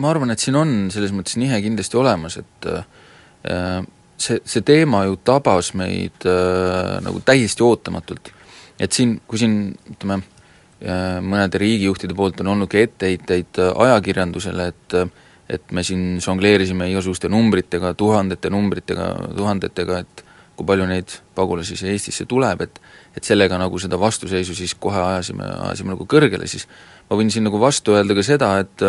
ma 0.00 0.12
arvan, 0.12 0.32
et 0.32 0.40
siin 0.40 0.56
on 0.56 0.70
selles 0.92 1.12
mõttes 1.12 1.36
nihe 1.40 1.56
kindlasti 1.64 1.96
olemas, 2.00 2.36
et 2.40 2.68
äh, 2.68 3.80
see, 4.20 4.42
see 4.44 4.64
teema 4.66 5.04
ju 5.08 5.16
tabas 5.24 5.72
meid 5.78 6.28
äh, 6.28 6.98
nagu 7.04 7.22
täiesti 7.24 7.64
ootamatult. 7.64 8.32
et 8.80 8.92
siin, 8.92 9.18
kui 9.28 9.40
siin 9.40 9.56
ütleme 9.94 10.20
äh,, 10.20 11.18
mõnede 11.20 11.60
riigijuhtide 11.60 12.16
poolt 12.16 12.40
on 12.40 12.54
olnud 12.54 12.70
ka 12.70 12.80
etteheiteid 12.80 13.60
äh, 13.60 13.74
ajakirjandusele, 13.86 14.70
et 14.74 14.98
äh, 15.02 15.10
et 15.50 15.72
me 15.74 15.82
siin 15.82 16.20
žongleerisime 16.22 16.86
igasuguste 16.92 17.26
numbritega, 17.26 17.88
tuhandete 17.98 18.52
numbritega, 18.54 19.06
tuhandetega, 19.34 19.96
et 20.04 20.22
kui 20.54 20.68
palju 20.68 20.86
neid 20.86 21.16
pagulasi 21.34 21.74
siis 21.74 21.90
Eestisse 21.90 22.26
tuleb, 22.30 22.62
et 22.66 22.80
et 23.16 23.26
sellega 23.26 23.56
nagu 23.58 23.78
seda 23.82 23.98
vastuseisu 23.98 24.54
siis 24.54 24.76
kohe 24.78 25.00
ajasime, 25.02 25.42
ajasime 25.66 25.96
nagu 25.96 26.04
kõrgele, 26.06 26.46
siis 26.46 26.68
ma 27.08 27.18
võin 27.18 27.32
siin 27.34 27.42
nagu 27.48 27.58
vastu 27.58 27.96
öelda 27.96 28.14
ka 28.14 28.22
seda, 28.22 28.52
et 28.62 28.84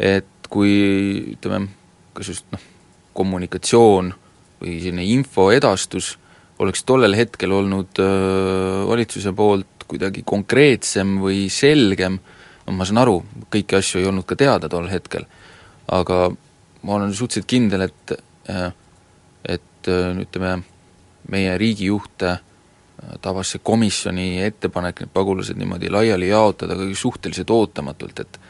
et 0.00 0.50
kui 0.50 0.72
ütleme, 1.36 1.68
kas 2.16 2.32
just 2.32 2.48
noh, 2.50 2.64
kommunikatsioon 3.14 4.10
või 4.60 4.78
selline 4.82 5.06
info 5.08 5.50
edastus 5.54 6.14
oleks 6.60 6.84
tollel 6.84 7.16
hetkel 7.16 7.52
olnud 7.56 8.00
öö, 8.02 8.84
valitsuse 8.90 9.32
poolt 9.36 9.86
kuidagi 9.90 10.22
konkreetsem 10.26 11.16
või 11.22 11.48
selgem, 11.50 12.20
no 12.66 12.74
ma 12.76 12.86
saan 12.86 13.00
aru, 13.02 13.16
kõiki 13.50 13.78
asju 13.78 14.02
ei 14.02 14.06
olnud 14.10 14.26
ka 14.28 14.36
teada 14.38 14.68
tol 14.70 14.86
hetkel, 14.90 15.24
aga 15.90 16.28
ma 16.30 16.98
olen 16.98 17.14
suhteliselt 17.14 17.48
kindel, 17.50 17.88
et 17.88 18.14
et 19.50 19.88
ütleme, 19.88 20.60
meie 21.32 21.52
riigijuhte 21.58 22.36
tabas 23.24 23.54
see 23.54 23.62
komisjoni 23.64 24.42
ettepanek 24.44 25.04
need 25.04 25.12
pagulased 25.14 25.56
niimoodi 25.56 25.90
laiali 25.92 26.28
jaotada 26.28 26.76
ikkagi 26.76 26.98
suhteliselt 26.98 27.52
ootamatult, 27.54 28.20
et 28.20 28.40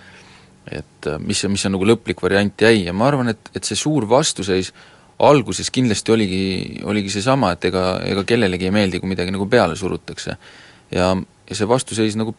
et 0.71 1.07
mis, 1.25 1.41
mis 1.49 1.65
on 1.67 1.73
nagu 1.75 1.87
lõplik 1.89 2.21
variant 2.23 2.63
jäi. 2.63 2.85
Ja 2.85 2.93
ma 2.95 3.09
arvan, 3.09 3.31
et, 3.33 3.49
et 3.57 3.65
see 3.67 3.79
suur 3.79 4.05
vastuseis 4.07 4.69
alguses 5.21 5.71
kindlasti 5.73 6.13
oligi, 6.13 6.45
oligi 6.89 7.13
seesama, 7.13 7.53
et 7.55 7.67
ega, 7.69 7.85
ega 8.09 8.25
kellelegi 8.29 8.69
ei 8.69 8.75
meeldi, 8.75 9.01
kui 9.01 9.11
midagi 9.11 9.35
nagu 9.35 9.47
peale 9.51 9.77
surutakse. 9.77 10.37
ja, 10.91 11.11
ja 11.51 11.57
see 11.57 11.69
vastuseis 11.69 12.17
nagu 12.19 12.35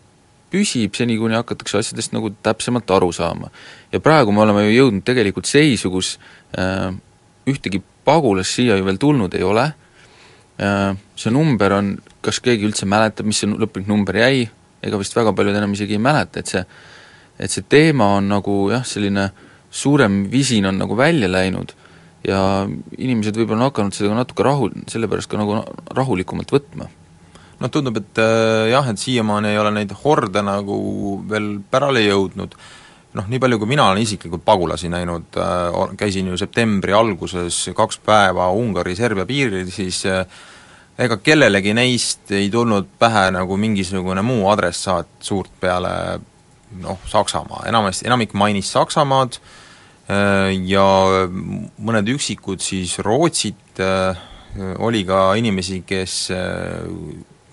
püsib 0.52 0.96
seni, 0.98 1.16
kuni 1.20 1.38
hakatakse 1.38 1.80
asjadest 1.80 2.16
nagu 2.16 2.34
täpsemalt 2.44 2.90
aru 2.92 3.12
saama. 3.16 3.52
ja 3.92 4.00
praegu 4.00 4.32
me 4.32 4.42
oleme 4.42 4.66
ju 4.68 4.74
jõudnud 4.80 5.06
tegelikult 5.08 5.50
seisu, 5.50 5.92
kus 5.92 6.18
äh, 6.58 6.90
ühtegi 7.48 7.82
pagulast 8.06 8.58
siia 8.58 8.78
ju 8.80 8.86
veel 8.88 8.98
tulnud 8.98 9.34
ei 9.38 9.44
ole 9.46 9.68
äh,, 10.58 10.96
see 11.16 11.32
number 11.32 11.78
on, 11.78 11.94
kas 12.22 12.42
keegi 12.42 12.66
üldse 12.66 12.90
mäletab, 12.90 13.30
mis 13.30 13.44
see 13.44 13.52
lõplik 13.52 13.88
number 13.90 14.18
jäi, 14.18 14.48
ega 14.82 14.98
vist 14.98 15.16
väga 15.16 15.36
paljud 15.38 15.56
enam 15.56 15.78
isegi 15.78 16.00
ei 16.00 16.02
mäleta, 16.02 16.42
et 16.42 16.50
see 16.50 16.66
et 17.42 17.50
see 17.50 17.66
teema 17.70 18.12
on 18.18 18.28
nagu 18.30 18.56
jah, 18.70 18.84
selline 18.86 19.30
suurem 19.72 20.26
visin 20.30 20.68
on 20.70 20.78
nagu 20.82 20.98
välja 20.98 21.30
läinud 21.32 21.72
ja 22.28 22.40
inimesed 22.98 23.38
võib-olla 23.38 23.66
on 23.66 23.70
hakanud 23.72 23.96
seda 23.98 24.14
natuke 24.16 24.46
rahu, 24.46 24.70
sellepärast 24.92 25.30
ka 25.32 25.40
nagu 25.42 25.62
rahulikumalt 25.98 26.54
võtma. 26.54 26.90
noh, 27.62 27.70
tundub, 27.70 27.98
et 28.02 28.22
äh, 28.22 28.72
jah, 28.72 28.88
et 28.90 28.98
siiamaani 28.98 29.52
ei 29.52 29.58
ole 29.62 29.72
neid 29.76 29.92
horde 30.04 30.42
nagu 30.42 30.78
veel 31.30 31.60
pärale 31.70 32.02
jõudnud, 32.08 32.56
noh, 33.18 33.28
nii 33.30 33.42
palju, 33.42 33.60
kui 33.62 33.70
mina 33.70 33.86
olen 33.90 34.02
isiklikult 34.02 34.46
pagulasi 34.46 34.90
näinud 34.90 35.38
äh,, 35.38 35.94
käisin 35.98 36.32
ju 36.32 36.40
septembri 36.42 36.96
alguses 36.98 37.68
kaks 37.78 38.02
päeva 38.06 38.50
Ungari-Serbia 38.58 39.28
piiril, 39.30 39.70
siis 39.74 40.04
äh, 40.10 40.26
ega 41.02 41.18
kellelegi 41.22 41.74
neist 41.78 42.34
ei 42.34 42.50
tulnud 42.54 42.90
pähe 43.00 43.30
nagu 43.34 43.58
mingisugune 43.58 44.26
muu 44.26 44.50
adressaat 44.50 45.10
suurt 45.22 45.54
peale 45.62 45.94
noh, 46.82 47.02
Saksamaa, 47.10 47.66
enamasti, 47.70 48.10
enamik 48.10 48.34
mainis 48.38 48.74
Saksamaad 48.74 49.38
äh, 49.38 49.58
ja 50.12 50.86
mõned 51.88 52.10
üksikud 52.14 52.62
siis 52.64 52.98
Rootsit, 53.00 53.80
äh, 53.80 54.18
oli 54.84 55.06
ka 55.08 55.32
inimesi, 55.40 55.82
kes 55.88 56.16
äh, 56.36 56.84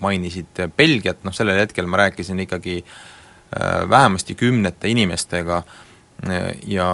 mainisid 0.03 0.59
Belgiat, 0.75 1.23
noh 1.23 1.35
sellel 1.35 1.61
hetkel 1.61 1.87
ma 1.87 2.05
rääkisin 2.05 2.45
ikkagi 2.45 2.81
vähemasti 3.89 4.35
kümnete 4.37 4.91
inimestega 4.91 5.55
ja 6.69 6.89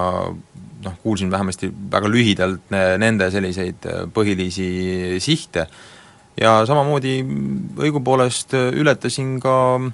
noh, 0.86 0.94
kuulsin 1.04 1.28
vähemasti 1.32 1.68
väga 1.92 2.08
lühidalt 2.08 2.72
nende 2.72 3.28
selliseid 3.34 3.84
põhilisi 4.16 5.20
sihte. 5.20 5.66
Ja 6.40 6.62
samamoodi 6.66 7.18
õigupoolest 7.84 8.56
ületasin 8.56 9.36
ka 9.44 9.58
äh, 9.76 9.92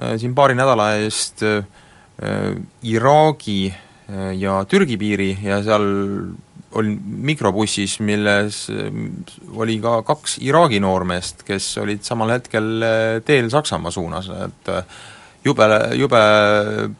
Äh, 0.00 0.16
siin 0.16 0.32
paari 0.34 0.54
nädala 0.56 0.94
eest 1.02 1.42
äh, 1.44 1.64
Iraagi 2.82 3.58
äh, 3.68 3.80
ja 4.38 4.58
Türgi 4.68 4.98
piiri 5.00 5.30
ja 5.44 5.60
seal 5.64 5.86
olin 6.72 6.96
mikrobussis, 7.28 7.98
milles 8.00 8.64
oli 9.60 9.78
ka 9.82 9.98
kaks 10.08 10.38
Iraagi 10.44 10.80
noormeest, 10.80 11.44
kes 11.48 11.66
olid 11.82 12.04
samal 12.06 12.32
hetkel 12.36 12.84
teel 13.26 13.50
Saksamaa 13.52 13.92
suunas, 13.92 14.30
et 14.46 14.70
jube, 15.44 15.68
jube 16.00 16.22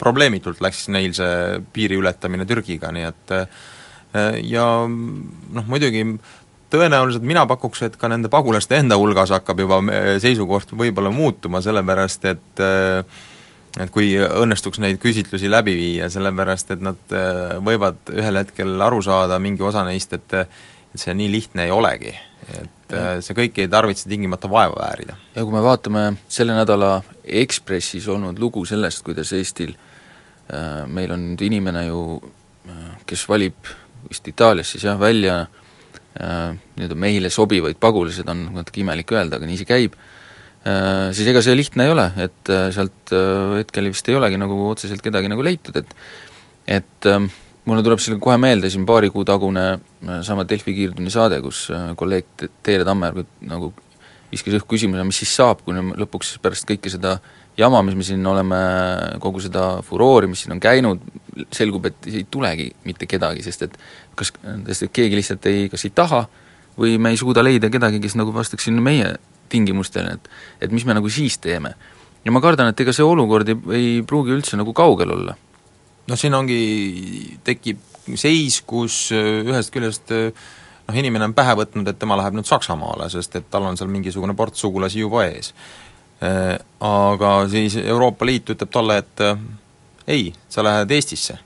probleemitult 0.00 0.60
läks 0.64 0.86
neil 0.92 1.16
see 1.16 1.62
piiri 1.72 1.96
ületamine 2.00 2.46
Türgiga, 2.48 2.92
nii 2.92 3.08
et 3.08 3.34
ja 4.44 4.66
noh, 4.84 5.68
muidugi 5.72 6.04
tõenäoliselt 6.72 7.24
mina 7.24 7.44
pakuks, 7.48 7.84
et 7.86 7.96
ka 8.00 8.08
nende 8.12 8.28
pagulaste 8.32 8.78
enda 8.80 8.96
hulgas 9.00 9.32
hakkab 9.32 9.60
juba 9.64 9.80
seisukoht 10.22 10.72
võib-olla 10.76 11.12
muutuma, 11.12 11.60
sellepärast 11.64 12.28
et 12.32 12.64
et 13.80 13.92
kui 13.92 14.12
õnnestuks 14.20 14.80
neid 14.82 15.00
küsitlusi 15.00 15.50
läbi 15.50 15.74
viia, 15.78 16.10
sellepärast 16.12 16.74
et 16.74 16.82
nad 16.84 17.14
äh, 17.16 17.56
võivad 17.64 18.12
ühel 18.12 18.40
hetkel 18.42 18.74
aru 18.84 19.00
saada, 19.04 19.38
mingi 19.42 19.64
osa 19.64 19.86
neist, 19.88 20.12
et 20.18 20.38
et 20.92 21.00
see 21.00 21.14
nii 21.16 21.30
lihtne 21.32 21.64
ei 21.64 21.70
olegi, 21.72 22.10
et 22.52 22.92
ja. 22.92 22.98
Äh, 22.98 23.14
see 23.24 23.32
kõik 23.32 23.56
ei 23.62 23.68
tarvitse 23.72 24.10
tingimata 24.10 24.50
vaeva 24.52 24.76
väärida. 24.76 25.16
ja 25.34 25.44
kui 25.44 25.54
me 25.54 25.62
vaatame 25.64 26.02
selle 26.28 26.52
nädala 26.52 26.98
Ekspressis 27.24 28.08
olnud 28.12 28.38
lugu 28.42 28.66
sellest, 28.68 29.00
kuidas 29.06 29.32
Eestil 29.32 29.72
äh, 29.72 30.84
meil 30.86 31.14
on 31.14 31.30
nüüd 31.30 31.46
inimene 31.48 31.86
ju, 31.86 32.02
kes 33.08 33.24
valib 33.28 33.70
vist 34.10 34.28
Itaalias 34.28 34.74
siis 34.74 34.84
jah, 34.84 35.00
välja 35.00 35.46
nii-öelda 36.12 36.96
meile 37.00 37.30
sobivaid 37.32 37.78
pagulased, 37.80 38.28
on 38.28 38.44
natuke 38.58 38.82
imelik 38.82 39.10
öelda, 39.16 39.38
aga 39.40 39.48
nii 39.48 39.56
see 39.62 39.66
käib, 39.66 39.96
siis 40.62 41.28
ega 41.32 41.42
see 41.42 41.56
lihtne 41.58 41.88
ei 41.88 41.94
ole, 41.94 42.08
et 42.22 42.50
äh, 42.54 42.68
sealt 42.74 43.14
hetkel 43.58 43.88
vist 43.90 44.08
ei 44.08 44.18
olegi 44.18 44.38
nagu 44.38 44.58
otseselt 44.70 45.02
kedagi 45.04 45.30
nagu 45.32 45.42
leitud, 45.42 45.80
et 45.82 45.96
et 46.70 47.08
mulle 47.66 47.82
tuleb 47.82 47.98
selle 48.02 48.20
kohe 48.22 48.36
meelde 48.38 48.70
siin 48.70 48.84
paari 48.86 49.10
kuu 49.10 49.24
tagune 49.26 49.64
sama 50.22 50.44
Delfi 50.46 50.74
kiirtunni 50.76 51.10
saade, 51.10 51.40
kus 51.42 51.64
kolleeg 51.98 52.46
Teele 52.62 52.86
Tammer 52.86 53.18
nagu 53.50 53.72
viskas 54.32 54.56
õhku 54.56 54.76
küsimuse, 54.76 55.04
mis 55.06 55.18
siis 55.20 55.32
saab, 55.36 55.60
kui 55.64 55.74
lõpuks 55.74 56.36
pärast 56.42 56.66
kõike 56.68 56.90
seda 56.92 57.16
jama, 57.58 57.82
mis 57.84 57.96
me 57.98 58.06
siin 58.06 58.26
oleme, 58.26 58.60
kogu 59.20 59.42
seda 59.44 59.66
furoori, 59.84 60.30
mis 60.30 60.44
siin 60.44 60.54
on 60.54 60.62
käinud, 60.62 61.02
selgub, 61.52 61.90
et 61.90 62.08
ei 62.08 62.24
tulegi 62.30 62.70
mitte 62.88 63.08
kedagi, 63.10 63.44
sest 63.44 63.66
et 63.68 63.76
kas, 64.18 64.32
sest 64.70 64.86
et 64.88 64.94
keegi 64.94 65.18
lihtsalt 65.18 65.50
ei, 65.50 65.66
kas 65.72 65.84
ei 65.88 65.92
taha 65.94 66.24
või 66.78 66.96
me 67.02 67.12
ei 67.12 67.20
suuda 67.20 67.44
leida 67.44 67.68
kedagi, 67.72 68.00
kes 68.00 68.16
nagu 68.16 68.32
vastaks 68.32 68.70
sinna 68.70 68.84
meie 68.84 69.12
tingimustele, 69.52 70.16
et 70.16 70.66
et 70.66 70.74
mis 70.74 70.84
me 70.88 70.96
nagu 70.96 71.10
siis 71.12 71.38
teeme. 71.42 71.74
ja 72.24 72.32
ma 72.32 72.40
kardan, 72.40 72.72
et 72.72 72.80
ega 72.80 72.94
see 72.94 73.06
olukord 73.06 73.48
ei, 73.48 73.58
ei 73.78 74.02
pruugi 74.06 74.34
üldse 74.34 74.58
nagu 74.60 74.72
kaugel 74.72 75.14
olla. 75.16 75.36
noh, 76.08 76.18
siin 76.18 76.34
ongi, 76.34 77.38
tekib 77.44 77.80
seis, 78.18 78.60
kus 78.66 79.06
äh, 79.14 79.42
ühest 79.46 79.72
küljest 79.74 80.10
äh, 80.14 80.32
noh, 80.88 80.98
inimene 80.98 81.28
on 81.30 81.36
pähe 81.36 81.54
võtnud, 81.58 81.88
et 81.88 82.00
tema 82.00 82.18
läheb 82.18 82.36
nüüd 82.36 82.48
Saksamaale, 82.48 83.08
sest 83.12 83.38
et 83.38 83.48
tal 83.50 83.68
on 83.68 83.78
seal 83.78 83.90
mingisugune 83.92 84.34
ports 84.38 84.62
sugulasi 84.64 85.02
juba 85.04 85.26
ees. 85.28 85.52
Äh, 86.22 86.56
aga 86.86 87.32
siis 87.50 87.78
Euroopa 87.82 88.26
Liit 88.26 88.54
ütleb 88.54 88.72
talle, 88.72 88.98
et 89.02 89.24
ei, 90.10 90.32
sa 90.50 90.64
lähed 90.66 90.90
Eestisse. 90.90 91.38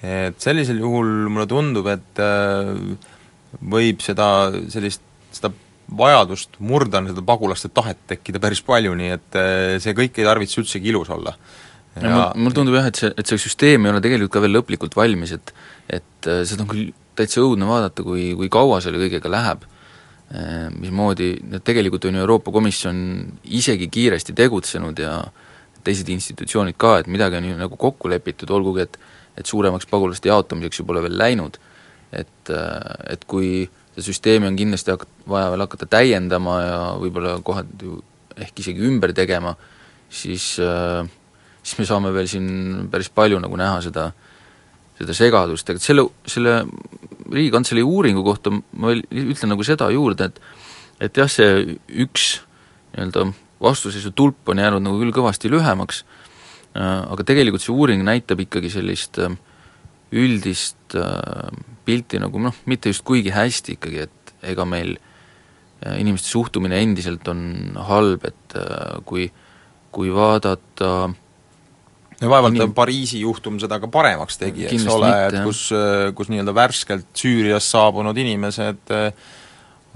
et 0.00 0.40
sellisel 0.40 0.78
juhul 0.80 1.28
mulle 1.28 1.44
tundub, 1.44 1.84
et 1.92 2.20
võib 3.60 4.00
seda, 4.00 4.48
sellist, 4.72 5.02
seda 5.36 5.50
vajadust 5.96 6.60
murda 6.62 7.02
seda 7.06 7.24
pagulaste 7.26 7.70
tahet 7.74 7.98
tekkida 8.10 8.42
päris 8.42 8.62
palju, 8.66 8.94
nii 8.98 9.10
et 9.16 9.38
äh, 9.38 9.74
see 9.82 9.96
kõik 9.96 10.20
ei 10.20 10.28
tarvitse 10.28 10.62
üldsegi 10.62 10.92
ilus 10.92 11.10
olla. 11.10 11.34
ja 11.96 12.06
mul, 12.06 12.24
mulle 12.44 12.58
tundub 12.60 12.78
jah, 12.78 12.88
et 12.90 13.02
see, 13.02 13.12
et 13.18 13.26
see 13.26 13.42
süsteem 13.42 13.86
ei 13.86 13.94
ole 13.94 14.04
tegelikult 14.04 14.36
ka 14.36 14.44
veel 14.44 14.56
lõplikult 14.58 14.96
valmis, 14.96 15.34
et 15.36 15.54
et 15.90 16.30
äh, 16.30 16.44
seda 16.46 16.64
on 16.64 16.70
küll 16.70 16.94
täitsa 17.18 17.42
õudne 17.42 17.66
vaadata, 17.68 18.06
kui, 18.06 18.30
kui 18.38 18.48
kaua 18.48 18.78
selle 18.80 19.00
kõigega 19.02 19.28
läheb, 19.28 19.66
mismoodi, 20.78 21.32
tegelikult 21.66 22.04
on 22.06 22.14
ju 22.14 22.20
Euroopa 22.22 22.52
Komisjon 22.54 23.00
isegi 23.58 23.88
kiiresti 23.90 24.32
tegutsenud 24.38 25.02
ja 25.02 25.16
äh, 25.18 25.48
teised 25.86 26.10
institutsioonid 26.12 26.78
ka, 26.80 26.98
et 27.00 27.08
midagi 27.10 27.38
on 27.38 27.48
ju 27.50 27.58
nagu 27.58 27.78
kokku 27.80 28.10
lepitud, 28.12 28.52
olgugi 28.56 28.86
et 28.86 29.00
et 29.38 29.46
suuremaks 29.46 29.86
pagulaste 29.88 30.28
jaotamiseks 30.28 30.80
ju 30.80 30.84
pole 30.84 31.00
veel 31.00 31.14
läinud. 31.16 31.56
et, 32.12 32.50
et 32.50 33.24
kui 33.24 33.70
seda 34.00 34.06
süsteemi 34.08 34.48
on 34.48 34.56
kindlasti 34.58 34.94
hak-, 34.94 35.08
vaja 35.28 35.52
veel 35.52 35.64
hakata 35.66 35.88
täiendama 35.90 36.56
ja 36.64 36.80
võib-olla 37.00 37.36
kohati 37.44 37.94
ehk 38.40 38.62
isegi 38.62 38.86
ümber 38.88 39.12
tegema, 39.12 39.52
siis 40.08 40.54
siis 41.60 41.78
me 41.78 41.86
saame 41.88 42.12
veel 42.14 42.28
siin 42.30 42.48
päris 42.92 43.10
palju 43.12 43.40
nagu 43.42 43.58
näha 43.60 43.80
seda, 43.84 44.06
seda 44.98 45.16
segadust, 45.16 45.68
aga 45.70 45.82
selle, 45.82 46.06
selle 46.28 46.62
Riigikantselei 47.30 47.84
uuringu 47.86 48.24
kohta 48.26 48.50
ma 48.50 48.90
veel 48.90 49.04
ütlen 49.10 49.52
nagu 49.54 49.66
seda 49.66 49.90
juurde, 49.92 50.30
et 50.30 50.40
et 51.00 51.16
jah, 51.16 51.28
see 51.32 51.76
üks 52.04 52.40
nii-öelda 52.92 53.30
vastuseisu 53.60 54.10
tulp 54.16 54.50
on 54.52 54.58
jäänud 54.60 54.84
nagu 54.84 54.98
küll 55.00 55.14
kõvasti 55.16 55.48
lühemaks, 55.52 56.02
äh, 56.76 57.04
aga 57.08 57.24
tegelikult 57.24 57.64
see 57.64 57.72
uuring 57.72 58.04
näitab 58.04 58.42
ikkagi 58.44 58.72
sellist 58.72 59.20
äh, 59.20 59.32
üldist 60.16 60.96
äh, 60.98 61.50
pilti 61.86 62.20
nagu 62.22 62.42
noh, 62.42 62.56
mitte 62.70 62.90
just 62.90 63.04
kuigi 63.06 63.32
hästi 63.34 63.76
ikkagi, 63.78 64.06
et 64.08 64.34
ega 64.50 64.66
meil 64.68 64.96
inimeste 65.96 66.28
suhtumine 66.28 66.76
endiselt 66.82 67.28
on 67.32 67.42
halb, 67.88 68.26
et 68.28 68.56
äh, 68.58 69.00
kui, 69.08 69.30
kui 69.94 70.10
vaadata 70.12 70.90
ja 72.20 72.28
vaevalt 72.28 72.58
Inim- 72.58 72.74
Pariisi 72.76 73.22
juhtum 73.22 73.56
seda 73.62 73.78
ka 73.80 73.88
paremaks 73.88 74.36
tegi, 74.40 74.66
eks 74.68 74.88
ole, 74.92 75.12
et 75.28 75.38
kus, 75.46 75.68
kus 76.14 76.28
nii-öelda 76.32 76.54
värskelt 76.54 77.08
Süüriast 77.16 77.72
saabunud 77.72 78.18
inimesed 78.20 78.92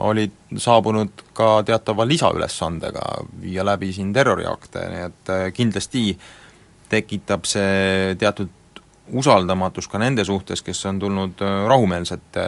olid 0.05 0.33
saabunud 0.59 1.21
ka 1.37 1.61
teatava 1.69 2.07
lisaülesandega 2.09 3.05
viia 3.43 3.63
läbi 3.67 3.93
siin 3.95 4.09
terroriakte, 4.17 4.89
nii 4.91 5.05
et 5.05 5.33
kindlasti 5.55 6.07
tekitab 6.91 7.45
see 7.47 8.17
teatud 8.19 8.51
usaldamatust 9.13 9.91
ka 9.93 10.01
nende 10.01 10.25
suhtes, 10.25 10.63
kes 10.65 10.81
on 10.89 10.99
tulnud 11.03 11.43
eh, 11.45 11.57
rahumeelsete 11.69 12.45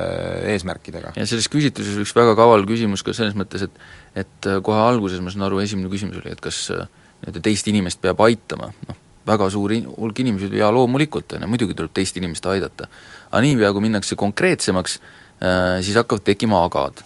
eesmärkidega. 0.54 1.12
ja 1.16 1.26
selles 1.28 1.50
küsitluses 1.52 1.98
üks 2.00 2.14
väga 2.16 2.36
kaval 2.38 2.64
küsimus 2.68 3.04
ka 3.04 3.14
selles 3.16 3.36
mõttes, 3.36 3.66
et 3.66 4.22
et 4.24 4.48
äh, 4.48 4.60
kohe 4.64 4.80
alguses, 4.80 5.20
ma 5.20 5.32
saan 5.32 5.48
aru, 5.48 5.60
esimene 5.60 5.92
küsimus 5.92 6.22
oli, 6.22 6.32
et 6.32 6.40
kas 6.40 6.62
äh, 6.72 6.86
nii-öelda 7.20 7.42
teist 7.44 7.68
inimest 7.68 8.00
peab 8.00 8.22
aitama, 8.24 8.70
noh, 8.88 9.02
väga 9.28 9.50
suur 9.52 9.74
in-, 9.76 9.88
hulk 9.90 10.22
inimesi 10.24 10.48
ütleb 10.48 10.62
jaa, 10.62 10.72
loomulikult, 10.72 11.36
on 11.36 11.44
ju, 11.44 11.50
muidugi 11.52 11.76
tuleb 11.76 11.92
teist 11.96 12.16
inimest 12.16 12.46
aidata. 12.48 12.88
aga 13.30 13.42
niipea, 13.44 13.72
kui 13.74 13.84
minnakse 13.84 14.16
konkreetsemaks, 14.16 15.00
siis 15.84 15.96
hakkavad 15.98 16.22
tekkima 16.24 16.62
agad. 16.64 17.02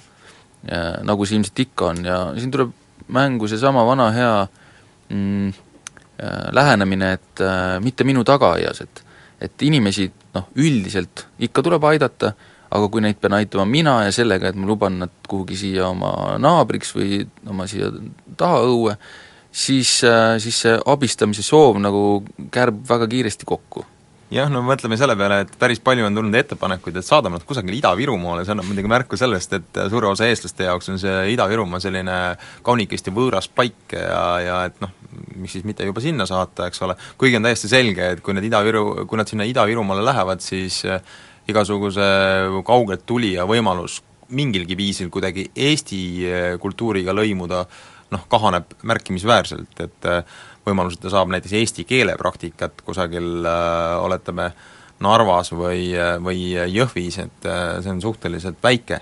Nagu 1.03 1.25
see 1.27 1.39
ilmselt 1.39 1.63
ikka 1.65 1.87
on 1.89 2.05
ja 2.05 2.19
siin 2.37 2.53
tuleb 2.53 2.75
mängu 3.11 3.49
seesama 3.49 3.87
vana 3.87 4.11
hea 4.11 4.47
mm, 5.09 5.49
äh, 5.49 6.53
lähenemine, 6.53 7.13
et 7.13 7.41
äh, 7.41 7.81
mitte 7.81 8.05
minu 8.05 8.25
tagaaias, 8.25 8.81
et 8.81 9.05
et 9.41 9.63
inimesi 9.67 10.11
noh, 10.35 10.49
üldiselt 10.61 11.27
ikka 11.43 11.65
tuleb 11.65 11.85
aidata, 11.91 12.35
aga 12.71 12.89
kui 12.93 13.03
neid 13.03 13.19
pean 13.21 13.35
aitama 13.39 13.65
mina 13.67 13.97
ja 14.07 14.13
sellega, 14.15 14.51
et 14.51 14.59
ma 14.59 14.69
luban 14.69 15.01
nad 15.03 15.15
kuhugi 15.29 15.59
siia 15.59 15.89
oma 15.89 16.37
naabriks 16.39 16.93
või 16.95 17.25
oma 17.51 17.67
siia 17.71 17.91
taha 18.39 18.61
õue, 18.69 18.95
siis, 19.51 19.97
siis 20.45 20.61
see 20.67 20.77
abistamise 20.87 21.43
soov 21.47 21.81
nagu 21.83 22.05
kärbub 22.55 22.87
väga 22.93 23.11
kiiresti 23.11 23.49
kokku. 23.49 23.85
Jah, 24.31 24.51
no 24.53 24.63
mõtleme 24.65 24.99
selle 24.99 25.17
peale, 25.19 25.41
et 25.45 25.53
päris 25.59 25.81
palju 25.83 26.07
on 26.07 26.17
tulnud 26.17 26.39
ettepanekuid, 26.39 27.01
et 27.01 27.07
saadame 27.07 27.39
nad 27.39 27.47
kusagile 27.47 27.79
Ida-Virumaale, 27.81 28.45
see 28.47 28.55
annab 28.55 28.69
muidugi 28.69 28.91
märku 28.91 29.19
sellest, 29.19 29.57
et 29.59 29.81
suure 29.91 30.11
osa 30.11 30.29
eestlaste 30.31 30.69
jaoks 30.69 30.93
on 30.93 31.01
see 31.03 31.17
Ida-Virumaa 31.35 31.83
selline 31.83 32.19
kaunikesti 32.67 33.15
võõras 33.15 33.51
paik 33.51 33.97
ja, 33.97 34.23
ja 34.45 34.59
et 34.71 34.79
noh, 34.83 34.93
miks 35.41 35.57
siis 35.57 35.67
mitte 35.67 35.87
juba 35.87 36.03
sinna 36.05 36.27
saata, 36.31 36.69
eks 36.71 36.87
ole, 36.87 36.97
kuigi 37.19 37.41
on 37.41 37.49
täiesti 37.49 37.71
selge, 37.73 38.13
et 38.15 38.23
kui 38.25 38.37
need 38.37 38.47
Ida-Viru, 38.51 38.85
kui 39.11 39.21
nad 39.21 39.31
sinna 39.31 39.47
Ida-Virumaale 39.51 40.05
lähevad, 40.07 40.45
siis 40.45 40.83
eh, 40.87 41.03
igasuguse 41.51 42.07
kaugelt 42.67 43.07
tulija 43.09 43.47
võimalus 43.51 44.01
mingilgi 44.37 44.77
viisil 44.79 45.11
kuidagi 45.11 45.49
Eesti 45.57 46.03
eh, 46.27 46.53
kultuuriga 46.63 47.15
lõimuda 47.17 47.65
noh, 48.15 48.27
kahaneb 48.31 48.79
märkimisväärselt, 48.87 49.83
et 49.83 50.11
eh, 50.11 50.39
võimalus, 50.67 50.97
et 50.97 51.05
ta 51.05 51.13
saab 51.13 51.33
näiteks 51.33 51.57
eesti 51.61 51.87
keele 51.89 52.17
praktikat 52.21 52.85
kusagil 52.85 53.47
äh, 53.47 53.97
oletame, 54.03 54.53
Narvas 55.01 55.49
või, 55.57 55.95
või 56.21 56.51
Jõhvis, 56.69 57.17
et 57.23 57.47
äh, 57.49 57.79
see 57.81 57.93
on 57.95 58.03
suhteliselt 58.05 58.61
väike 58.63 59.01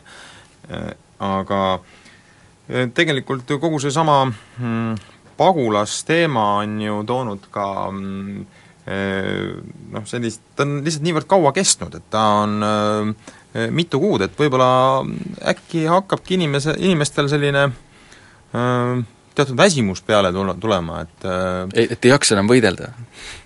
äh,. 0.70 0.90
Aga 1.18 1.60
äh, 1.74 2.84
tegelikult 2.94 3.50
kogu 3.58 3.80
seesama 3.82 4.20
mm, 4.28 4.92
pagulasteema 5.38 6.44
on 6.60 6.76
ju 6.82 7.00
toonud 7.06 7.48
ka 7.50 7.66
mm, 7.90 8.46
äh, 8.86 9.56
noh, 9.94 10.06
sellist, 10.06 10.44
ta 10.54 10.66
on 10.66 10.78
lihtsalt 10.86 11.06
niivõrd 11.08 11.26
kaua 11.30 11.52
kestnud, 11.56 11.98
et 11.98 12.06
ta 12.14 12.24
on 12.44 12.62
äh, 12.62 13.66
mitu 13.74 13.98
kuud, 14.02 14.22
et 14.22 14.38
võib-olla 14.38 15.02
äkki 15.50 15.88
hakkabki 15.90 16.38
inimese, 16.38 16.76
inimestel 16.78 17.30
selline 17.32 17.66
äh, 17.66 19.02
teatud 19.38 19.58
väsimus 19.58 20.02
peale 20.06 20.32
tule, 20.34 20.56
tulema, 20.60 21.04
et 21.06 21.28
äh, 21.28 21.86
et 21.94 22.04
ei 22.08 22.12
jaksa 22.14 22.36
enam 22.36 22.50
võidelda? 22.50 22.92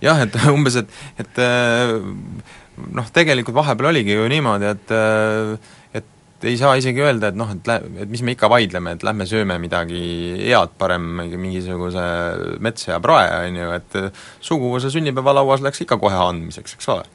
jah, 0.05 0.25
et 0.25 0.41
umbes, 0.57 0.81
et, 0.83 0.99
et 1.23 1.45
äh, 1.45 1.95
noh, 2.97 3.13
tegelikult 3.15 3.57
vahepeal 3.61 3.93
oligi 3.93 4.17
ju 4.17 4.27
niimoodi, 4.33 4.73
et 4.73 4.93
äh, 4.97 5.79
et 6.43 6.49
ei 6.51 6.57
saa 6.59 6.75
isegi 6.75 6.99
öelda, 6.99 7.29
et 7.31 7.37
noh, 7.39 7.51
et 7.55 7.69
lä-, 7.71 7.79
et 8.03 8.11
mis 8.11 8.23
me 8.27 8.33
ikka 8.35 8.49
vaidleme, 8.51 8.97
et 8.97 9.05
lähme 9.07 9.27
sööme 9.31 9.61
midagi 9.63 10.01
head, 10.41 10.73
parem 10.81 11.05
mingi- 11.21 11.39
mingisuguse 11.39 12.03
metsa 12.65 12.97
ja 12.97 13.01
prae, 13.05 13.29
on 13.47 13.59
ju, 13.61 13.69
et 13.77 13.99
suguvõsa 14.43 14.91
sünnipäevalauas 14.91 15.63
läks 15.63 15.85
ikka 15.85 16.01
kohe 16.03 16.19
andmiseks, 16.19 16.75
eks 16.75 16.91
ole. 16.97 17.07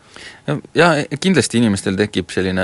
Jaa, 0.80 0.94
kindlasti 1.20 1.60
inimestel 1.60 2.00
tekib 2.00 2.32
selline 2.32 2.64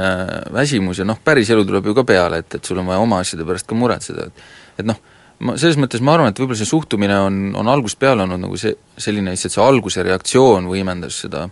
väsimus 0.56 1.04
ja 1.04 1.08
noh, 1.10 1.19
päris 1.19 1.52
elu 1.52 1.65
tuleb 1.67 1.91
ju 1.91 1.97
ka 1.99 2.08
peale, 2.08 2.39
et, 2.45 2.56
et 2.56 2.71
sul 2.71 2.80
on 2.80 2.88
vaja 2.88 3.04
oma 3.04 3.19
asjade 3.26 3.43
pärast 3.49 3.67
ka 3.67 3.76
muretseda, 3.78 4.30
et 4.32 4.80
et 4.80 4.88
noh, 4.88 4.97
ma 5.43 5.58
selles 5.60 5.77
mõttes 5.82 6.03
ma 6.03 6.15
arvan, 6.15 6.32
et 6.32 6.39
võib-olla 6.39 6.60
see 6.60 6.69
suhtumine 6.69 7.17
on, 7.25 7.41
on 7.60 7.69
algusest 7.71 7.99
peale 8.01 8.25
olnud 8.25 8.41
nagu 8.45 8.58
see, 8.60 8.73
selline 8.97 9.34
lihtsalt 9.34 9.56
see 9.58 9.63
alguse 9.63 10.06
reaktsioon 10.06 10.69
võimendas 10.71 11.19
seda, 11.25 11.47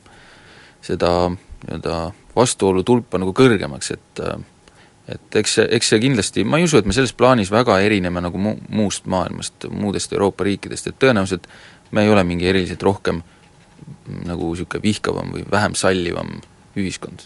seda 0.86 1.12
nii-öelda 1.32 1.98
vastuolu 2.36 2.86
tulpa 2.88 3.20
nagu 3.22 3.36
kõrgemaks, 3.38 3.94
et 3.98 4.24
et 5.12 5.36
eks 5.42 5.58
see, 5.58 5.66
eks 5.76 5.90
see 5.92 6.00
kindlasti, 6.00 6.44
ma 6.48 6.60
ei 6.62 6.68
usu, 6.68 6.80
et 6.80 6.88
me 6.88 6.96
selles 6.96 7.12
plaanis 7.18 7.50
väga 7.52 7.80
erineme 7.84 8.22
nagu 8.24 8.40
mu-, 8.40 8.58
muust 8.72 9.10
maailmast, 9.12 9.68
muudest 9.74 10.14
Euroopa 10.14 10.46
riikidest, 10.48 10.88
et 10.88 11.00
tõenäoliselt 11.02 11.50
me 11.92 12.06
ei 12.06 12.12
ole 12.14 12.24
mingi 12.28 12.48
eriliselt 12.48 12.84
rohkem 12.86 13.20
nagu 14.28 14.52
niisugune 14.54 14.84
vihkavam 14.86 15.34
või 15.34 15.44
vähem 15.52 15.76
sallivam 15.76 16.38
ühiskond. 16.80 17.26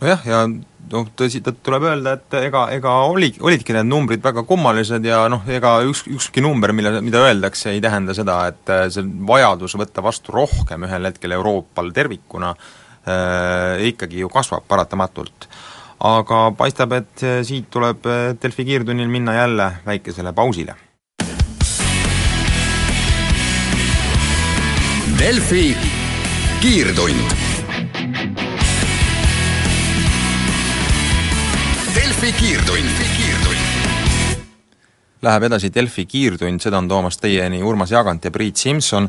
Nojah, 0.00 0.24
ja 0.26 0.42
noh, 0.90 1.08
tõsi, 1.16 1.40
tuleb 1.44 1.86
öelda, 1.90 2.14
et 2.18 2.36
ega, 2.40 2.66
ega 2.74 2.94
oli, 3.08 3.30
olidki 3.40 3.74
need 3.76 3.88
numbrid 3.90 4.22
väga 4.24 4.44
kummalised 4.48 5.06
ja 5.06 5.22
noh, 5.32 5.44
ega 5.50 5.76
üks, 5.86 6.04
ükski 6.10 6.42
number, 6.44 6.74
mille, 6.76 6.98
mida 7.04 7.22
öeldakse, 7.28 7.74
ei 7.74 7.82
tähenda 7.84 8.16
seda, 8.16 8.42
et 8.50 8.72
äh, 8.72 8.86
see 8.92 9.06
vajadus 9.28 9.76
võtta 9.80 10.04
vastu 10.04 10.34
rohkem 10.36 10.86
ühel 10.88 11.10
hetkel 11.10 11.36
Euroopal 11.36 11.92
tervikuna 11.96 12.54
äh, 12.54 13.86
ikkagi 13.92 14.24
ju 14.24 14.32
kasvab 14.32 14.66
paratamatult. 14.68 15.48
aga 16.00 16.36
paistab, 16.56 16.94
et 16.96 17.22
äh, 17.22 17.42
siit 17.44 17.68
tuleb 17.70 18.06
äh, 18.08 18.32
Delfi 18.42 18.64
kiirtunnil 18.64 19.08
minna 19.08 19.34
jälle 19.36 19.72
väikesele 19.86 20.32
pausile. 20.32 20.74
Delfi 25.20 25.76
kiirtund. 26.60 27.49
Delfi 32.20 32.36
kiirtund. 32.36 32.88
Läheb 35.24 35.44
edasi 35.46 35.70
Delfi 35.72 36.02
kiirtund, 36.04 36.60
seda 36.60 36.76
on 36.76 36.88
toomas 36.88 37.16
teieni 37.16 37.62
Urmas 37.64 37.94
Jagant 37.94 38.24
ja 38.24 38.30
Priit 38.30 38.60
Simson. 38.60 39.08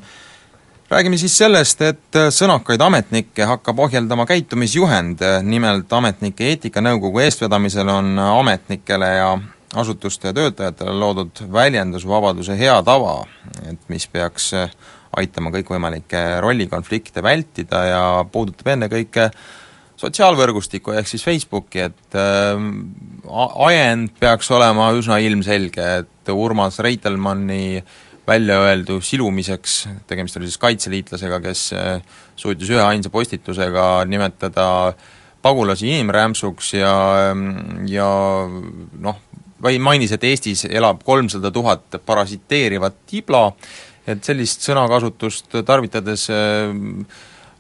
räägime 0.90 1.18
siis 1.18 1.36
sellest, 1.38 1.82
et 1.82 2.20
sõnakaid 2.32 2.80
ametnikke 2.82 3.44
hakkab 3.46 3.80
ohjeldama 3.80 4.26
käitumisjuhend, 4.26 5.20
nimelt 5.44 5.94
Ametnike 5.94 6.54
Eetikanõukogu 6.54 7.20
eestvedamisel 7.20 7.92
on 7.92 8.20
ametnikele 8.20 9.14
ja 9.18 9.38
asutuste 9.76 10.32
töötajatele 10.34 10.96
loodud 10.96 11.44
väljendusvabaduse 11.52 12.56
hea 12.58 12.82
tava, 12.84 13.26
et 13.68 13.90
mis 13.90 14.08
peaks 14.08 14.54
aitama 15.18 15.52
kõikvõimalikke 15.52 16.40
rollikonflikte 16.40 17.24
vältida 17.24 17.84
ja 17.92 18.04
puudutab 18.32 18.72
ennekõike 18.78 19.34
sotsiaalvõrgustikku 20.02 20.96
ehk 20.98 21.10
siis 21.10 21.24
Facebooki, 21.26 21.86
et 21.90 22.18
äh, 22.18 22.62
ajend 23.68 24.16
peaks 24.22 24.50
olema 24.54 24.92
üsna 24.98 25.20
ilmselge, 25.22 25.88
et 26.02 26.32
Urmas 26.34 26.80
Reitelmanni 26.82 27.82
välja 28.28 28.60
öeldu 28.64 29.00
silumiseks, 29.04 29.82
tegemist 30.08 30.38
oli 30.38 30.50
siis 30.50 30.62
kaitseliitlasega, 30.62 31.42
kes 31.44 31.66
äh, 31.78 32.22
suutis 32.40 32.70
ühe 32.72 32.82
ainsa 32.84 33.12
postitusega 33.14 34.06
nimetada 34.10 34.68
pagulasi 35.42 35.90
inimrämpsuks 35.90 36.76
ja, 36.78 36.94
ja 37.90 38.10
noh, 39.02 39.22
või 39.62 39.80
mainis, 39.82 40.14
et 40.14 40.26
Eestis 40.30 40.66
elab 40.70 41.02
kolmsada 41.06 41.52
tuhat 41.54 42.02
parasiteerivat 42.06 43.02
tibla, 43.10 43.48
et 44.10 44.24
sellist 44.26 44.66
sõnakasutust 44.66 45.62
tarvitades 45.66 46.30
äh, 46.34 46.72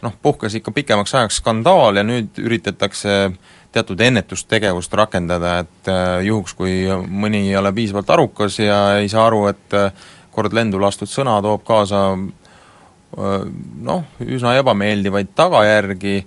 noh, 0.01 0.13
puhkes 0.21 0.55
ikka 0.59 0.73
pikemaks 0.75 1.15
ajaks 1.15 1.39
skandaal 1.41 1.99
ja 1.99 2.03
nüüd 2.05 2.39
üritatakse 2.41 3.31
teatud 3.71 4.01
ennetustegevust 4.03 4.93
rakendada, 4.93 5.59
et 5.63 5.91
äh, 5.91 6.19
juhuks, 6.27 6.55
kui 6.57 6.83
mõni 6.91 7.45
ei 7.49 7.57
ole 7.59 7.71
piisavalt 7.75 8.09
arukas 8.11 8.59
ja 8.59 8.81
ei 8.99 9.09
saa 9.11 9.29
aru, 9.29 9.45
et 9.51 9.77
äh, 9.77 9.91
kord 10.31 10.53
lendu 10.55 10.79
lastud 10.81 11.09
sõna 11.11 11.37
toob 11.43 11.63
kaasa 11.67 12.01
äh, 12.11 13.45
noh, 13.87 14.03
üsna 14.25 14.57
ebameeldivaid 14.59 15.31
tagajärgi, 15.37 16.17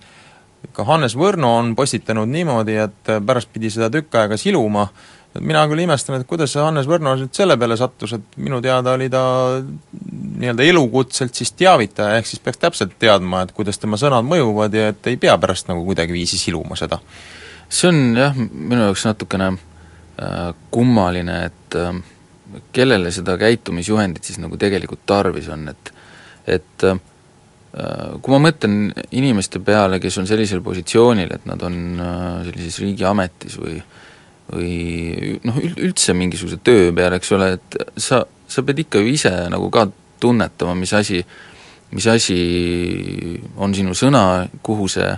ka 0.75 0.87
Hannes 0.89 1.19
Võrno 1.21 1.53
on 1.59 1.75
postitanud 1.77 2.31
niimoodi, 2.33 2.79
et 2.81 3.13
pärast 3.27 3.53
pidi 3.53 3.69
seda 3.71 3.91
tükk 3.93 4.17
aega 4.23 4.39
siluma, 4.41 4.89
mina 5.41 5.65
küll 5.71 5.83
imestan, 5.83 6.21
et 6.21 6.29
kuidas 6.29 6.53
see 6.55 6.63
Hannes 6.63 6.87
Võrno 6.89 7.15
nüüd 7.19 7.35
selle 7.35 7.57
peale 7.59 7.77
sattus, 7.79 8.15
et 8.17 8.37
minu 8.39 8.61
teada 8.63 8.95
oli 8.95 9.09
ta 9.11 9.23
nii-öelda 9.65 10.67
elukutselt 10.69 11.35
siis 11.35 11.53
teavitaja, 11.59 12.19
ehk 12.19 12.29
siis 12.31 12.43
peaks 12.43 12.61
täpselt 12.63 12.95
teadma, 13.03 13.45
et 13.45 13.55
kuidas 13.57 13.81
tema 13.83 13.99
sõnad 14.01 14.27
mõjuvad 14.29 14.75
ja 14.77 14.91
et 14.93 15.11
ei 15.11 15.19
pea 15.21 15.37
pärast 15.43 15.71
nagu 15.71 15.85
kuidagiviisi 15.89 16.39
siluma 16.39 16.79
seda. 16.79 17.01
see 17.69 17.89
on 17.91 18.17
jah, 18.17 18.37
minu 18.37 18.85
jaoks 18.85 19.07
natukene 19.09 19.49
äh, 19.55 20.53
kummaline, 20.71 21.39
et 21.49 21.79
äh, 21.81 21.97
kellele 22.73 23.11
seda 23.11 23.39
käitumisjuhendit 23.41 24.25
siis 24.25 24.39
nagu 24.39 24.57
tegelikult 24.61 25.03
tarvis 25.07 25.49
on, 25.51 25.69
et 25.73 25.93
et 26.47 26.85
äh, 26.85 26.99
kui 28.23 28.35
ma 28.35 28.43
mõtlen 28.47 28.93
inimeste 29.17 29.59
peale, 29.65 29.99
kes 30.01 30.19
on 30.21 30.29
sellisel 30.31 30.63
positsioonil, 30.63 31.33
et 31.35 31.47
nad 31.49 31.63
on 31.67 31.79
äh, 31.99 32.25
sellises 32.51 32.79
riigiametis 32.85 33.59
või 33.59 33.81
või 34.53 35.39
noh, 35.45 35.59
üldse 35.73 36.15
mingisuguse 36.17 36.61
töö 36.65 36.93
peal, 36.97 37.17
eks 37.17 37.33
ole, 37.37 37.55
et 37.59 37.77
sa, 38.01 38.23
sa 38.25 38.65
pead 38.67 38.85
ikka 38.85 39.03
ju 39.03 39.13
ise 39.15 39.33
nagu 39.53 39.71
ka 39.73 39.87
tunnetama, 40.21 40.77
mis 40.79 40.93
asi, 40.97 41.23
mis 41.95 42.07
asi 42.11 42.39
on 43.57 43.75
sinu 43.77 43.97
sõna, 43.97 44.45
kuhu 44.65 44.89
see, 44.93 45.11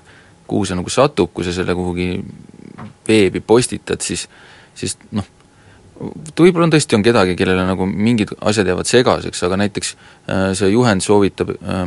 kuhu 0.46 0.66
see 0.68 0.78
nagu 0.78 0.92
satub, 0.92 1.32
kui 1.34 1.46
sa 1.46 1.54
selle 1.54 1.74
kuhugi 1.76 2.10
veebi 3.06 3.42
postitad, 3.42 4.02
siis 4.04 4.26
siis 4.76 4.96
noh, 5.16 5.26
võib-olla 6.36 6.66
on 6.68 6.74
tõesti, 6.74 6.96
on 6.98 7.04
kedagi, 7.04 7.36
kellele 7.38 7.64
nagu 7.68 7.86
mingid 7.88 8.34
asjad 8.44 8.68
jäävad 8.68 8.90
segaseks, 8.90 9.42
aga 9.46 9.58
näiteks 9.62 9.94
äh, 9.94 10.50
see 10.58 10.72
juhend 10.74 11.04
soovitab 11.04 11.54
äh, 11.56 11.86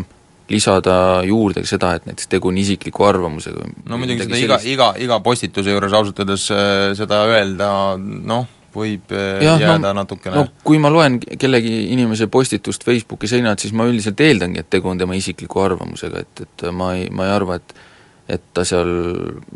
lisada 0.49 1.21
juurde 1.25 1.63
seda, 1.67 1.93
et 1.97 2.05
näiteks 2.09 2.29
tegu 2.31 2.49
on 2.49 2.57
isikliku 2.57 3.05
arvamusega. 3.05 3.65
no 3.89 3.99
muidugi 4.01 4.25
seda 4.25 4.39
iga, 4.39 4.59
iga, 4.65 4.87
iga 5.05 5.19
postituse 5.25 5.73
juures 5.73 5.93
ausalt 5.93 6.21
öeldes 6.23 6.47
äh, 6.53 6.91
seda 6.97 7.21
öelda 7.29 7.69
noh, 7.99 8.47
võib 8.73 9.13
äh, 9.13 9.43
ja, 9.45 9.55
jääda 9.61 9.93
no, 9.93 10.01
natukene 10.01 10.41
no 10.41 10.45
kui 10.65 10.81
ma 10.81 10.91
loen 10.93 11.19
kellegi 11.21 11.75
inimese 11.93 12.29
postitust 12.31 12.85
Facebooki 12.87 13.29
seinalt, 13.29 13.61
siis 13.61 13.75
ma 13.77 13.87
üldiselt 13.89 14.21
eeldangi, 14.25 14.63
et 14.63 14.71
tegu 14.73 14.89
on 14.91 15.01
tema 15.01 15.17
isikliku 15.17 15.65
arvamusega, 15.65 16.25
et, 16.25 16.45
et 16.47 16.69
ma 16.73 16.93
ei, 16.97 17.09
ma 17.13 17.29
ei 17.29 17.35
arva, 17.37 17.59
et 17.61 17.85
et 18.29 18.43
ta 18.53 18.61
seal 18.67 18.89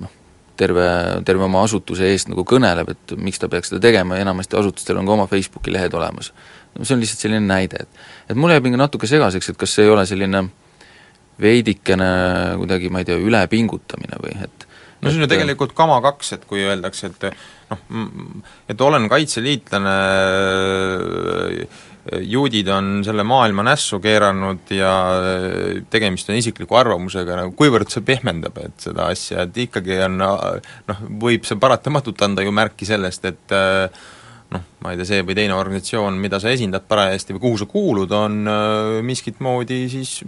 noh, 0.01 0.13
terve, 0.58 0.86
terve 1.25 1.45
oma 1.45 1.62
asutuse 1.65 2.08
eest 2.10 2.29
nagu 2.32 2.41
kõneleb, 2.49 2.89
et 2.89 3.13
miks 3.21 3.41
ta 3.41 3.49
peaks 3.49 3.69
seda 3.69 3.82
tegema 3.82 4.17
ja 4.17 4.25
enamasti 4.25 4.58
asutustel 4.58 4.97
on 4.97 5.10
ka 5.10 5.13
oma 5.13 5.29
Facebooki 5.29 5.73
lehed 5.73 5.93
olemas. 5.93 6.34
no 6.73 6.86
see 6.86 6.95
on 6.95 7.01
lihtsalt 7.01 7.25
selline 7.25 7.45
näide, 7.45 7.86
et 7.86 8.34
et 8.34 8.38
mul 8.38 8.53
jääb 8.53 8.69
ikka 8.69 8.82
natuke 8.82 9.10
segaseks, 9.10 9.49
et 9.49 9.58
kas 9.62 9.73
see 9.73 9.86
ei 9.86 9.93
ole 9.93 10.06
selline 10.10 10.41
äh, 10.41 10.62
veidikene 11.41 12.11
kuidagi, 12.59 12.91
ma 12.93 13.01
ei 13.01 13.09
tea, 13.09 13.17
ülepingutamine 13.17 14.21
või 14.21 14.37
et 14.45 14.67
no 15.03 15.11
see 15.11 15.19
on 15.19 15.25
ju 15.25 15.31
tegelikult 15.31 15.73
kama 15.77 15.99
kaks, 16.03 16.35
et 16.37 16.45
kui 16.49 16.63
öeldakse, 16.63 17.11
et 17.11 17.25
noh, 17.71 17.81
et 18.71 18.83
olen 18.87 19.09
kaitseliitlane, 19.11 19.95
juudid 22.27 22.67
on 22.67 22.97
selle 23.05 23.23
maailma 23.27 23.63
nässu 23.63 23.99
keeranud 24.03 24.71
ja 24.75 24.93
tegemist 25.91 26.31
on 26.31 26.39
isikliku 26.39 26.75
arvamusega, 26.79 27.37
nagu 27.39 27.53
kuivõrd 27.59 27.91
see 27.93 28.03
pehmendab, 28.05 28.59
et 28.63 28.89
seda 28.89 29.07
asja, 29.13 29.45
et 29.47 29.61
ikkagi 29.67 30.01
on 30.07 30.19
noh, 30.19 31.05
võib 31.23 31.47
see 31.47 31.59
paratamatult 31.59 32.25
anda 32.27 32.43
ju 32.43 32.51
märki 32.55 32.87
sellest, 32.87 33.29
et 33.31 33.55
äh, 33.55 34.03
noh, 34.53 34.67
ma 34.83 34.91
ei 34.91 34.99
tea, 34.99 35.09
see 35.13 35.23
või 35.23 35.37
teine 35.39 35.55
organisatsioon, 35.55 36.19
mida 36.19 36.41
sa 36.43 36.51
esindad 36.51 36.87
parajasti 36.89 37.37
või 37.37 37.45
kuhu 37.47 37.63
sa 37.63 37.69
kuulud, 37.71 38.17
on 38.19 38.43
äh, 38.51 38.99
miskit 39.05 39.39
moodi 39.43 39.85
siis 39.91 40.19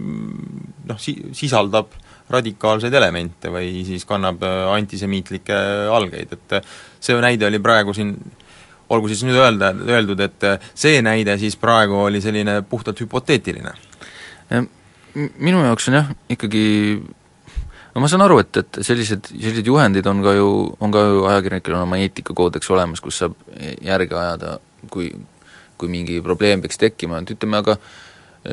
noh, 0.86 0.98
si-, 1.00 1.18
sisaldab 1.36 1.92
radikaalseid 2.32 2.94
elemente 2.98 3.52
või 3.54 3.84
siis 3.86 4.06
kannab 4.08 4.42
äh, 4.46 4.64
antisemiitlikke 4.74 5.58
algeid, 5.94 6.34
et 6.38 6.58
äh, 6.58 6.74
see 7.00 7.18
näide 7.22 7.48
oli 7.50 7.62
praegu 7.62 7.94
siin 7.96 8.16
olgu 8.90 9.10
siis 9.10 9.24
nüüd 9.26 9.38
öelda, 9.40 9.72
öeldud, 9.74 10.20
et 10.22 10.44
see 10.78 11.00
näide 11.02 11.34
siis 11.42 11.56
praegu 11.58 12.04
oli 12.06 12.20
selline 12.22 12.60
puhtalt 12.70 13.00
hüpoteetiline? 13.02 13.72
Minu 15.16 15.62
jaoks 15.64 15.88
on 15.90 15.96
jah, 15.98 16.10
ikkagi 16.30 16.62
no 17.96 18.02
ma 18.04 18.10
saan 18.12 18.26
aru, 18.26 18.38
et, 18.44 18.60
et 18.60 18.78
sellised, 18.84 19.30
sellised 19.32 19.66
juhendid 19.66 20.06
on 20.10 20.20
ka 20.24 20.34
ju, 20.36 20.48
on 20.84 20.92
ka 20.92 21.02
ju 21.08 21.22
ajakirjanikel 21.30 21.78
on 21.78 21.86
oma 21.86 22.00
eetikakoodeks 22.04 22.68
olemas, 22.74 23.00
kus 23.00 23.22
saab 23.22 23.38
järge 23.82 24.18
ajada, 24.20 24.58
kui, 24.92 25.08
kui 25.80 25.90
mingi 25.92 26.20
probleem 26.24 26.62
peaks 26.62 26.78
tekkima, 26.82 27.22
et 27.22 27.32
ütleme 27.32 27.62
aga 27.62 27.78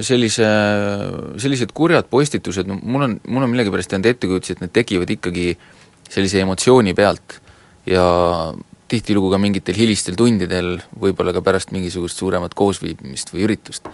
sellise, 0.02 0.48
sellised 1.42 1.74
kurjad 1.76 2.08
postitused, 2.12 2.68
no 2.70 2.80
mul 2.82 3.08
on, 3.08 3.16
mul 3.28 3.46
on 3.46 3.52
millegipärast 3.54 3.94
jäänud 3.94 4.10
ettekujutus, 4.14 4.56
et 4.56 4.64
need 4.64 4.74
tekivad 4.74 5.12
ikkagi 5.14 5.54
sellise 6.10 6.44
emotsiooni 6.44 6.94
pealt 6.98 7.40
ja 7.90 8.06
tihtilugu 8.92 9.32
ka 9.34 9.40
mingitel 9.42 9.78
hilistel 9.78 10.18
tundidel, 10.20 10.76
võib-olla 11.00 11.34
ka 11.36 11.42
pärast 11.46 11.74
mingisugust 11.74 12.20
suuremat 12.20 12.54
koosviibimist 12.58 13.34
või 13.34 13.48
üritust, 13.48 13.88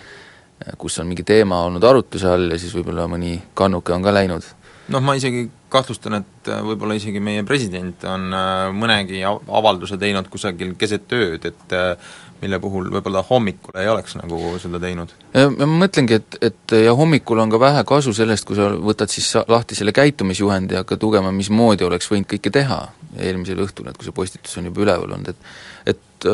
kus 0.77 0.99
on 0.99 1.07
mingi 1.07 1.23
teema 1.27 1.63
olnud 1.67 1.83
arutluse 1.87 2.27
all 2.27 2.51
ja 2.51 2.59
siis 2.59 2.73
võib-olla 2.75 3.07
mõni 3.11 3.37
kannuke 3.55 3.95
on 3.95 4.03
ka 4.05 4.15
läinud. 4.15 4.47
Noh, 4.89 5.03
ma 5.05 5.13
isegi 5.13 5.45
kahtlustan, 5.69 6.17
et 6.23 6.49
äh, 6.49 6.63
võib-olla 6.65 6.95
isegi 6.97 7.21
meie 7.21 7.43
president 7.45 8.03
on 8.09 8.33
äh, 8.33 8.69
mõnegi 8.73 9.21
avalduse 9.21 9.99
teinud 10.01 10.29
kusagil 10.33 10.73
keset 10.81 11.13
ööd, 11.13 11.45
et 11.45 11.75
äh, 11.77 12.15
mille 12.41 12.59
puhul 12.61 12.89
võib-olla 12.93 13.23
hommikul 13.29 13.79
ei 13.81 13.89
oleks 13.91 14.15
nagu 14.19 14.39
seda 14.61 14.79
teinud. 14.81 15.11
ma 15.33 15.67
mõtlengi, 15.83 16.19
et, 16.19 16.37
et 16.49 16.75
ja 16.85 16.93
hommikul 16.97 17.41
on 17.43 17.51
ka 17.51 17.59
vähe 17.61 17.83
kasu 17.87 18.13
sellest, 18.15 18.47
kui 18.47 18.57
sa 18.59 18.69
võtad 18.73 19.11
siis 19.11 19.31
lahti 19.49 19.77
selle 19.77 19.93
käitumisjuhendi 19.95 20.77
ja 20.77 20.83
hakkad 20.83 21.03
lugema, 21.03 21.33
mismoodi 21.35 21.87
oleks 21.87 22.09
võinud 22.11 22.29
kõike 22.31 22.53
teha 22.53 22.79
eelmisel 23.17 23.59
õhtul, 23.65 23.89
et 23.89 23.99
kui 23.99 24.07
see 24.07 24.15
postitus 24.15 24.57
on 24.59 24.69
juba 24.69 24.85
üleval 24.85 25.17
olnud, 25.17 25.33
et 25.33 25.95
et 25.95 26.29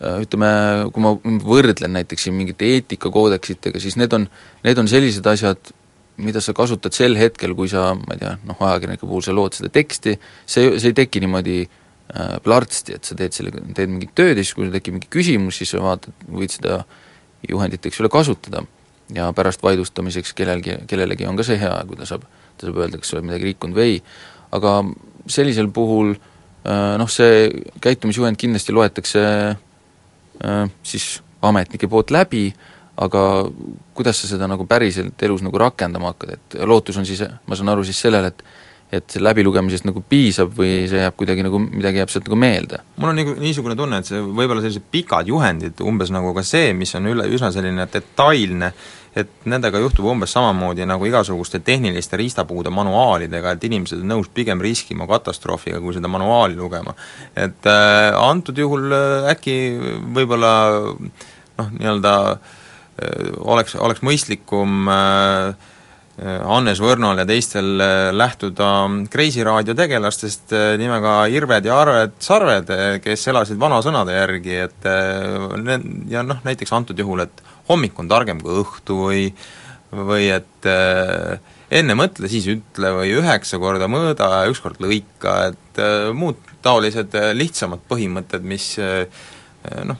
ütleme, 0.00 0.48
kui 0.94 1.02
ma 1.04 1.12
võrdlen 1.44 1.92
näiteks 1.98 2.24
siin 2.26 2.36
mingite 2.36 2.68
eetikakoodeksitega, 2.76 3.82
siis 3.82 3.98
need 4.00 4.14
on, 4.16 4.24
need 4.64 4.80
on 4.80 4.88
sellised 4.88 5.26
asjad, 5.28 5.74
mida 6.20 6.40
sa 6.44 6.54
kasutad 6.56 6.96
sel 6.96 7.18
hetkel, 7.20 7.52
kui 7.56 7.68
sa, 7.68 7.90
ma 7.96 8.16
ei 8.16 8.22
tea, 8.22 8.32
noh, 8.48 8.56
ajakirjaniku 8.56 9.08
puhul 9.08 9.24
sa 9.24 9.34
lood 9.36 9.56
seda 9.56 9.68
teksti, 9.72 10.16
see, 10.48 10.72
see 10.80 10.92
ei 10.92 10.96
teki 11.02 11.22
niimoodi 11.24 11.58
äh, 11.66 11.79
plärtsti, 12.44 12.96
et 12.98 13.06
sa 13.06 13.14
teed 13.18 13.34
selle, 13.36 13.52
teed 13.76 13.90
mingit 13.92 14.12
tööd 14.18 14.34
ja 14.34 14.42
siis, 14.42 14.54
kui 14.56 14.66
sul 14.66 14.74
tekib 14.74 14.96
mingi 14.96 15.10
küsimus, 15.12 15.60
siis 15.60 15.70
sa 15.74 15.82
vaatad, 15.84 16.14
võid 16.26 16.54
seda 16.56 16.80
juhendit, 17.48 17.86
eks 17.86 18.00
ole, 18.02 18.10
kasutada. 18.12 18.64
ja 19.14 19.32
pärast 19.34 19.62
vaidlustamiseks 19.62 20.32
kellelgi, 20.38 20.76
kellelegi 20.86 21.26
on 21.26 21.38
ka 21.38 21.42
see 21.42 21.58
hea, 21.58 21.72
kui 21.86 21.96
ta 21.98 22.06
saab, 22.06 22.26
ta 22.58 22.68
saab 22.68 22.76
öelda, 22.78 22.98
kas 22.98 23.10
sa 23.10 23.16
oled 23.16 23.26
midagi 23.26 23.48
rikkunud 23.48 23.74
või 23.74 23.86
ei, 23.88 23.96
aga 24.54 24.74
sellisel 25.26 25.70
puhul 25.74 26.12
äh, 26.14 26.94
noh, 26.98 27.10
see 27.10 27.48
käitumisjuhend 27.82 28.38
kindlasti 28.38 28.74
loetakse 28.76 29.24
äh, 29.50 30.70
siis 30.86 31.08
ametnike 31.42 31.88
poolt 31.90 32.14
läbi, 32.14 32.52
aga 33.00 33.22
kuidas 33.96 34.22
sa 34.22 34.30
seda 34.30 34.46
nagu 34.50 34.66
päriselt 34.68 35.22
elus 35.26 35.42
nagu 35.42 35.58
rakendama 35.58 36.12
hakkad, 36.12 36.36
et 36.36 36.58
lootus 36.68 37.00
on 37.00 37.08
siis, 37.08 37.24
ma 37.46 37.58
saan 37.58 37.72
aru 37.72 37.86
siis 37.88 37.98
sellele, 38.02 38.30
et 38.30 38.44
et 38.90 39.14
läbilugemisest 39.22 39.86
nagu 39.86 40.02
piisab 40.02 40.54
või 40.56 40.86
see 40.90 40.98
jääb 40.98 41.14
kuidagi 41.18 41.44
nagu, 41.46 41.60
midagi 41.62 42.00
jääb 42.00 42.10
sealt 42.10 42.26
nagu 42.26 42.38
meelde? 42.42 42.80
mul 42.98 43.12
on 43.12 43.20
nagu 43.20 43.34
niisugune 43.38 43.76
tunne, 43.78 44.00
et 44.02 44.10
see 44.10 44.18
võib-olla 44.22 44.64
sellised 44.64 44.88
pikad 44.90 45.30
juhendid, 45.30 45.78
umbes 45.86 46.10
nagu 46.14 46.32
ka 46.34 46.44
see, 46.46 46.72
mis 46.76 46.94
on 46.98 47.06
üle, 47.12 47.28
üsna 47.30 47.52
selline 47.54 47.86
detailne, 47.92 48.72
et 49.14 49.46
nendega 49.50 49.78
juhtub 49.82 50.10
umbes 50.10 50.34
samamoodi 50.34 50.86
nagu 50.90 51.06
igasuguste 51.06 51.62
tehniliste 51.66 52.18
riistapuude 52.18 52.70
manuaalidega, 52.74 53.54
et 53.54 53.66
inimesed 53.70 54.02
on 54.02 54.14
nõus 54.16 54.30
pigem 54.34 54.62
riskima 54.62 55.06
katastroofiga, 55.10 55.80
kui 55.82 55.94
seda 55.94 56.10
manuaali 56.10 56.58
lugema. 56.58 56.94
et 57.36 57.70
äh, 57.70 58.10
antud 58.18 58.58
juhul 58.58 58.90
äh, 58.90 59.30
äkki 59.34 59.58
võib-olla 60.18 60.54
noh, 60.90 61.74
nii-öelda 61.78 62.14
äh, 62.34 63.36
oleks, 63.46 63.78
oleks 63.78 64.02
mõistlikum 64.06 64.90
äh, 64.90 65.70
Hannes 66.18 66.80
Võrnol 66.82 67.22
ja 67.22 67.24
teistel 67.24 67.78
lähtuda 68.12 68.66
Kreisi 69.08 69.44
raadio 69.46 69.72
tegelastest 69.78 70.52
nimega 70.80 71.14
Irved 71.32 71.64
ja 71.64 71.78
Arved 71.80 72.18
Sarved, 72.20 72.72
kes 73.00 73.24
elasid 73.32 73.60
vanasõnade 73.60 74.18
järgi, 74.18 74.58
et 74.66 74.88
ja 76.12 76.24
noh, 76.26 76.42
näiteks 76.44 76.74
antud 76.76 76.98
juhul, 77.00 77.24
et 77.24 77.40
hommik 77.70 77.96
on 78.02 78.10
targem 78.10 78.42
kui 78.42 78.58
õhtu 78.60 78.98
või 79.06 79.24
või 79.90 80.28
et 80.34 80.68
enne 80.68 81.96
mõtle, 81.98 82.28
siis 82.30 82.50
ütle 82.52 82.92
või 82.98 83.14
üheksa 83.16 83.58
korda 83.62 83.88
mõõda 83.90 84.28
ja 84.42 84.52
ükskord 84.52 84.82
lõika, 84.82 85.54
et 85.54 85.80
muud 86.14 86.42
taolised 86.60 87.16
lihtsamad 87.38 87.86
põhimõtted, 87.88 88.44
mis 88.44 88.74
Äh, 88.80 89.39
noh, 89.84 89.98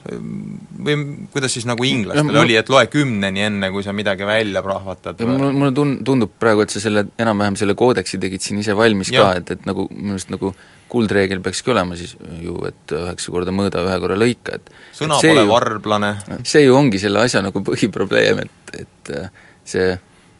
või 0.81 0.95
kuidas 1.33 1.53
siis 1.53 1.67
nagu 1.69 1.85
inglastel 1.85 2.33
ja, 2.33 2.41
oli, 2.41 2.55
et 2.57 2.69
loe 2.73 2.87
kümneni, 2.89 3.43
enne 3.45 3.69
kui 3.73 3.85
sa 3.85 3.93
midagi 3.93 4.25
välja 4.25 4.63
prahvatad? 4.65 5.21
mulle, 5.29 5.51
mulle 5.53 5.71
tun-, 5.77 5.99
tundub 6.07 6.33
praegu, 6.41 6.65
et 6.65 6.73
sa 6.73 6.81
selle, 6.81 7.05
enam-vähem 7.21 7.59
selle 7.59 7.75
koodeksi 7.77 8.17
tegid 8.21 8.41
siin 8.41 8.61
ise 8.63 8.75
valmis 8.77 9.13
ja. 9.13 9.27
ka, 9.27 9.41
et, 9.41 9.53
et 9.57 9.67
nagu 9.69 9.85
minu 9.93 10.17
arust 10.17 10.33
nagu 10.33 10.53
kuldreegel 10.91 11.43
peakski 11.45 11.71
olema 11.71 11.95
siis 11.99 12.15
ju, 12.41 12.57
et 12.67 12.95
üheksa 12.97 13.33
korda 13.33 13.53
mõõda, 13.55 13.83
ühe 13.85 13.97
korra 14.03 14.17
lõika, 14.17 14.57
et 14.57 14.71
sõna 14.97 15.19
et 15.21 15.29
pole 15.29 15.45
ju, 15.45 15.51
varblane. 15.53 16.13
see 16.41 16.65
ju 16.65 16.75
ongi 16.75 17.01
selle 17.01 17.21
asja 17.23 17.43
nagu 17.45 17.61
põhiprobleem, 17.67 18.41
et, 18.47 18.73
et 18.81 19.13
äh, 19.15 19.29
see 19.67 19.91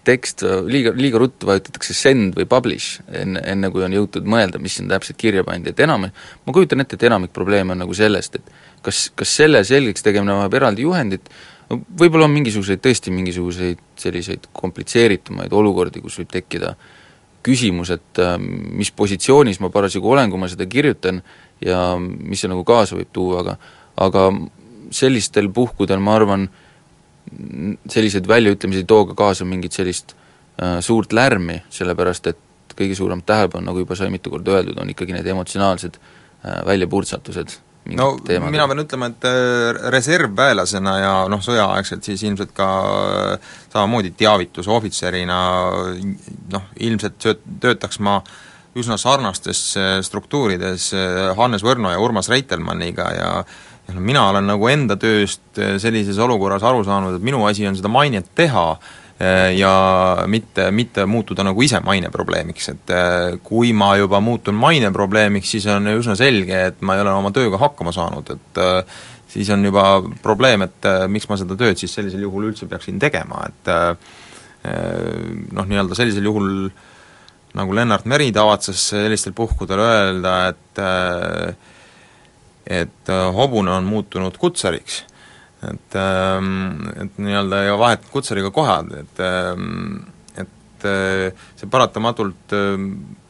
tekst, 0.07 0.41
liiga, 0.65 0.93
liiga 0.97 1.19
ruttu 1.21 1.45
vajutatakse 1.49 1.93
send 1.93 2.35
või 2.37 2.47
publish, 2.49 3.03
enne, 3.13 3.41
enne 3.45 3.69
kui 3.73 3.83
on 3.85 3.93
jõutud 3.93 4.25
mõelda, 4.25 4.59
mis 4.61 4.79
siin 4.79 4.89
täpselt 4.89 5.19
kirja 5.21 5.45
pandi, 5.45 5.73
et 5.73 5.85
enam, 5.85 6.07
ma 6.09 6.55
kujutan 6.55 6.81
ette, 6.81 6.97
et 6.97 7.05
enamik 7.09 7.33
probleeme 7.35 7.75
on 7.75 7.83
nagu 7.83 7.95
sellest, 7.95 8.39
et 8.41 8.60
kas, 8.85 9.09
kas 9.15 9.35
selle 9.41 9.63
selgeks 9.67 10.05
tegemine 10.05 10.37
vajab 10.39 10.57
eraldi 10.59 10.85
juhendit, 10.85 11.29
võib-olla 11.71 12.27
on 12.27 12.33
mingisuguseid, 12.35 12.81
tõesti 12.83 13.13
mingisuguseid 13.15 13.83
selliseid 13.99 14.49
komplitseeritumaid 14.57 15.53
olukordi, 15.55 16.01
kus 16.03 16.17
võib 16.19 16.31
tekkida 16.33 16.73
küsimus, 17.45 17.93
et 17.95 18.21
äh, 18.21 18.35
mis 18.39 18.91
positsioonis 18.93 19.61
ma 19.63 19.71
parasjagu 19.73 20.11
olen, 20.11 20.29
kui 20.31 20.41
ma 20.41 20.49
seda 20.51 20.67
kirjutan 20.69 21.21
ja 21.63 21.83
mis 21.99 22.41
see 22.41 22.51
nagu 22.51 22.65
kaasa 22.67 22.97
võib 22.99 23.13
tuua, 23.13 23.41
aga 23.45 23.57
aga 24.01 24.27
sellistel 24.91 25.49
puhkudel 25.53 25.99
ma 26.03 26.15
arvan, 26.17 26.47
selliseid 27.89 28.27
väljaütlemisi 28.27 28.83
ei 28.83 28.87
too 28.87 29.05
ka 29.09 29.15
kaasa 29.17 29.45
mingit 29.47 29.75
sellist 29.75 30.15
äh, 30.15 30.79
suurt 30.83 31.13
lärmi, 31.13 31.61
sellepärast 31.73 32.31
et 32.31 32.39
kõige 32.77 32.95
suurem 32.97 33.21
tähelepanu, 33.25 33.67
nagu 33.67 33.83
juba 33.83 33.97
sai 33.99 34.09
mitu 34.13 34.31
korda 34.33 34.57
öeldud, 34.57 34.79
on 34.81 34.89
ikkagi 34.93 35.15
need 35.15 35.27
emotsionaalsed 35.33 35.99
äh, 35.99 36.61
väljapurtsatused 36.67 37.59
no 37.85 38.11
teemadel. 38.25 38.53
mina 38.53 38.67
pean 38.69 38.83
ütlema, 38.83 39.09
et 39.11 39.25
äh, 39.27 39.81
reservväelasena 39.93 40.93
ja 40.99 41.15
noh, 41.31 41.41
sõjaaegselt 41.43 42.05
siis 42.05 42.23
ilmselt 42.27 42.53
ka 42.57 42.69
äh, 42.85 43.51
samamoodi 43.73 44.13
teavitusohvitserina 44.19 45.41
noh, 46.53 46.69
ilmselt 46.79 47.17
tööt-, 47.23 47.43
töötaks 47.63 48.01
ma 48.03 48.19
üsna 48.77 48.95
sarnastes 49.01 49.65
äh, 49.79 49.97
struktuurides 50.05 50.91
Hannes 51.37 51.65
Võrno 51.65 51.91
ja 51.91 51.99
Urmas 51.99 52.31
Reitelmanniga 52.31 53.11
ja 53.17 53.35
ja 53.87 53.95
noh, 53.95 54.03
mina 54.05 54.27
olen 54.29 54.45
nagu 54.45 54.67
enda 54.69 54.95
tööst 55.01 55.57
sellises 55.81 56.19
olukorras 56.21 56.63
aru 56.63 56.83
saanud, 56.85 57.17
et 57.17 57.25
minu 57.25 57.41
asi 57.49 57.65
on 57.67 57.75
seda 57.75 57.89
mainet 57.91 58.29
teha 58.37 58.75
ja 59.55 60.23
mitte, 60.27 60.69
mitte 60.71 61.05
muutuda 61.05 61.43
nagu 61.45 61.61
ise 61.61 61.81
maineprobleemiks, 61.85 62.69
et 62.73 62.93
äh, 62.95 63.37
kui 63.43 63.73
ma 63.77 63.93
juba 63.99 64.21
muutun 64.23 64.57
maineprobleemiks, 64.57 65.51
siis 65.55 65.67
on 65.69 65.91
üsna 65.93 66.15
selge, 66.19 66.61
et 66.71 66.81
ma 66.85 66.95
ei 66.95 67.03
ole 67.03 67.13
oma 67.13 67.33
tööga 67.35 67.59
hakkama 67.61 67.93
saanud, 67.95 68.31
et 68.33 68.61
äh, 68.63 69.03
siis 69.31 69.51
on 69.53 69.65
juba 69.67 69.85
probleem, 70.23 70.65
et 70.65 70.89
miks 71.11 71.29
ma 71.29 71.37
seda 71.39 71.57
tööd 71.59 71.79
siis 71.79 71.93
sellisel 71.93 72.23
juhul 72.25 72.49
üldse 72.49 72.67
peaksin 72.71 72.97
tegema, 72.99 73.45
et 73.47 73.69
noh, 75.55 75.65
nii-öelda 75.65 75.95
sellisel 75.97 76.27
juhul 76.27 76.49
nagu 77.57 77.73
Lennart 77.73 78.03
Meri 78.11 78.27
tavatses 78.35 78.83
sellistel 78.91 79.33
puhkudel 79.37 79.79
öelda, 79.85 80.33
et 80.51 80.83
et 82.81 83.13
hobune 83.37 83.71
on 83.73 83.87
muutunud 83.87 84.35
kutsariks 84.37 84.99
et, 85.69 85.95
ähm, 85.99 86.87
et 86.95 87.19
nii-öelda 87.21 87.63
ja 87.67 87.77
vahet 87.79 88.05
kutseriga 88.13 88.51
kohad, 88.53 88.91
et 89.03 89.23
ähm, 89.25 90.01
et 90.81 90.85
äh, 90.89 91.47
see 91.59 91.69
paratamatult 91.69 92.55
ähm, 92.57 92.87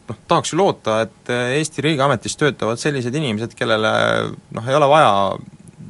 noh, 0.08 0.20
tahaks 0.28 0.54
ju 0.54 0.60
loota, 0.62 1.02
et 1.08 1.32
äh, 1.32 1.58
Eesti 1.60 1.84
riigiametis 1.86 2.38
töötavad 2.40 2.80
sellised 2.82 3.16
inimesed, 3.16 3.56
kellele 3.60 3.92
noh, 4.56 4.70
ei 4.70 4.78
ole 4.78 4.90
vaja 4.92 5.14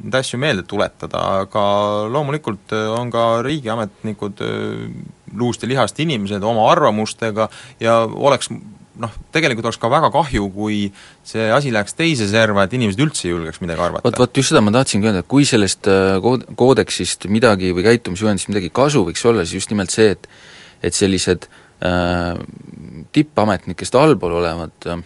neid 0.01 0.17
asju 0.17 0.39
meelde 0.41 0.65
tuletada, 0.65 1.21
aga 1.45 1.63
loomulikult 2.09 2.73
äh, 2.77 2.89
on 2.97 3.13
ka 3.13 3.27
riigiametnikud 3.45 4.45
luust 5.37 5.63
ja 5.63 5.69
lihast 5.69 5.99
inimesed 6.03 6.43
oma 6.43 6.65
arvamustega 6.73 7.47
ja 7.79 8.01
oleks 8.03 8.49
noh, 9.01 9.13
tegelikult 9.33 9.69
oleks 9.69 9.79
ka 9.81 9.91
väga 9.91 10.11
kahju, 10.13 10.47
kui 10.55 10.81
see 11.27 11.47
asi 11.53 11.73
läheks 11.73 11.97
teise 11.97 12.27
serva, 12.31 12.65
et 12.65 12.75
inimesed 12.77 13.01
üldse 13.03 13.27
ei 13.27 13.33
julgeks 13.33 13.61
midagi 13.63 13.85
arvata. 13.87 14.05
vot, 14.07 14.21
vot 14.23 14.41
just 14.41 14.53
seda 14.53 14.63
ma 14.63 14.73
tahtsingi 14.75 15.09
öelda, 15.09 15.23
et 15.25 15.31
kui 15.31 15.47
sellest 15.47 15.89
äh, 15.91 16.17
kood-, 16.23 16.47
koodeksist 16.59 17.27
midagi 17.31 17.73
või 17.75 17.85
käitumisjuhendist 17.89 18.51
midagi 18.51 18.71
kasu 18.73 19.05
võiks 19.07 19.25
olla, 19.27 19.45
siis 19.45 19.61
just 19.61 19.73
nimelt 19.73 19.93
see, 19.93 20.13
et 20.15 20.29
et 20.81 20.97
sellised 20.97 21.45
äh, 21.85 22.37
tippametnikest 23.13 23.97
allpool 23.99 24.39
olevad 24.39 24.89
äh, 24.89 25.03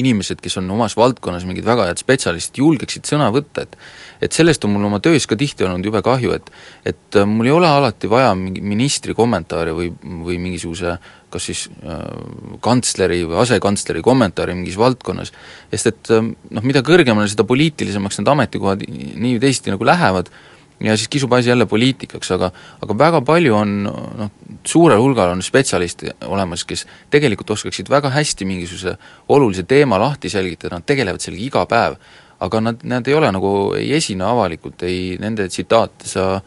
inimesed, 0.00 0.40
kes 0.42 0.58
on 0.60 0.70
omas 0.74 0.96
valdkonnas 0.98 1.46
mingid 1.48 1.66
väga 1.66 1.88
head 1.90 2.00
spetsialistid, 2.00 2.60
julgeksid 2.62 3.08
sõna 3.08 3.30
võtta, 3.34 3.66
et 3.66 3.76
et 4.24 4.32
sellest 4.32 4.64
on 4.64 4.72
mul 4.72 4.86
oma 4.88 5.00
töös 5.04 5.26
ka 5.28 5.36
tihti 5.36 5.66
olnud 5.66 5.84
jube 5.84 6.00
kahju, 6.04 6.32
et 6.36 6.50
et 6.92 7.18
äh, 7.20 7.26
mul 7.28 7.50
ei 7.50 7.54
ole 7.54 7.68
alati 7.68 8.10
vaja 8.10 8.32
mingi 8.38 8.62
ministri 8.64 9.14
kommentaari 9.14 9.74
või, 9.76 9.90
või 10.24 10.38
mingisuguse 10.40 10.96
kas 11.34 11.48
siis 11.50 11.66
äh, 11.82 12.00
kantsleri 12.62 13.24
või 13.26 13.40
asekantsleri 13.42 14.02
kommentaari 14.06 14.54
mingis 14.56 14.78
valdkonnas, 14.80 15.34
sest 15.72 15.90
et 15.90 16.14
äh, 16.14 16.24
noh, 16.24 16.66
mida 16.66 16.84
kõrgemale, 16.86 17.30
seda 17.30 17.46
poliitilisemaks 17.48 18.20
need 18.20 18.32
ametikohad 18.34 18.84
nii 18.88 19.36
või 19.36 19.42
teisiti 19.42 19.74
nagu 19.74 19.88
lähevad, 19.88 20.30
ja 20.80 20.96
siis 20.96 21.08
kisub 21.08 21.32
asi 21.32 21.48
jälle 21.48 21.66
poliitikaks, 21.66 22.30
aga 22.34 22.50
aga 22.82 22.98
väga 22.98 23.20
palju 23.26 23.54
on 23.56 23.74
noh, 23.84 24.30
suurel 24.66 25.00
hulgal 25.00 25.34
on 25.34 25.42
spetsialiste 25.42 26.14
olemas, 26.26 26.64
kes 26.64 26.86
tegelikult 27.10 27.50
oskaksid 27.54 27.90
väga 27.90 28.10
hästi 28.10 28.44
mingisuguse 28.48 28.96
olulise 29.28 29.62
teema 29.62 29.98
lahti 30.00 30.28
selgitada, 30.32 30.76
nad 30.76 30.86
tegelevad 30.86 31.22
sellega 31.22 31.46
iga 31.46 31.66
päev. 31.66 31.96
aga 32.44 32.60
nad, 32.60 32.82
nad 32.82 33.06
ei 33.08 33.14
ole 33.14 33.30
nagu, 33.32 33.50
ei 33.78 33.92
esine 33.94 34.24
avalikult, 34.26 34.82
ei, 34.82 35.16
nende 35.22 35.46
tsitaate 35.48 36.08
sa 36.08 36.24
äh, 36.34 36.42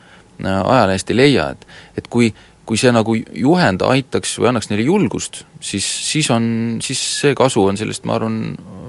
ajalehest 0.45 1.09
ei 1.09 1.17
leia, 1.17 1.49
et 1.49 1.67
et 1.97 2.07
kui 2.07 2.33
kui 2.67 2.79
see 2.79 2.91
nagu 2.91 3.15
juhend 3.15 3.83
aitaks 3.87 4.33
või 4.41 4.49
annaks 4.51 4.67
neile 4.71 4.83
julgust, 4.89 5.45
siis, 5.63 5.85
siis 6.09 6.27
on, 6.35 6.47
siis 6.83 6.99
see 7.21 7.37
kasu 7.37 7.63
on 7.69 7.79
sellest, 7.79 8.03
ma 8.07 8.17
arvan, 8.17 8.41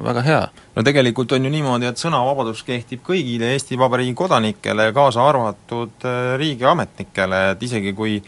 väga 0.03 0.25
hea. 0.27 0.41
no 0.75 0.85
tegelikult 0.87 1.37
on 1.37 1.47
ju 1.47 1.53
niimoodi, 1.53 1.87
et 1.91 2.01
sõnavabadus 2.03 2.65
kehtib 2.67 3.05
kõigile 3.07 3.53
Eesti 3.55 3.79
Vabariigi 3.79 4.17
kodanikele, 4.19 4.91
kaasa 4.97 5.23
arvatud 5.31 6.09
äh, 6.09 6.35
riigiametnikele, 6.43 7.45
et 7.55 7.65
isegi 7.69 7.95
kui 7.99 8.19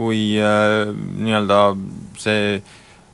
kui 0.00 0.20
äh, 0.40 0.92
nii-öelda 0.92 1.56
see 2.20 2.60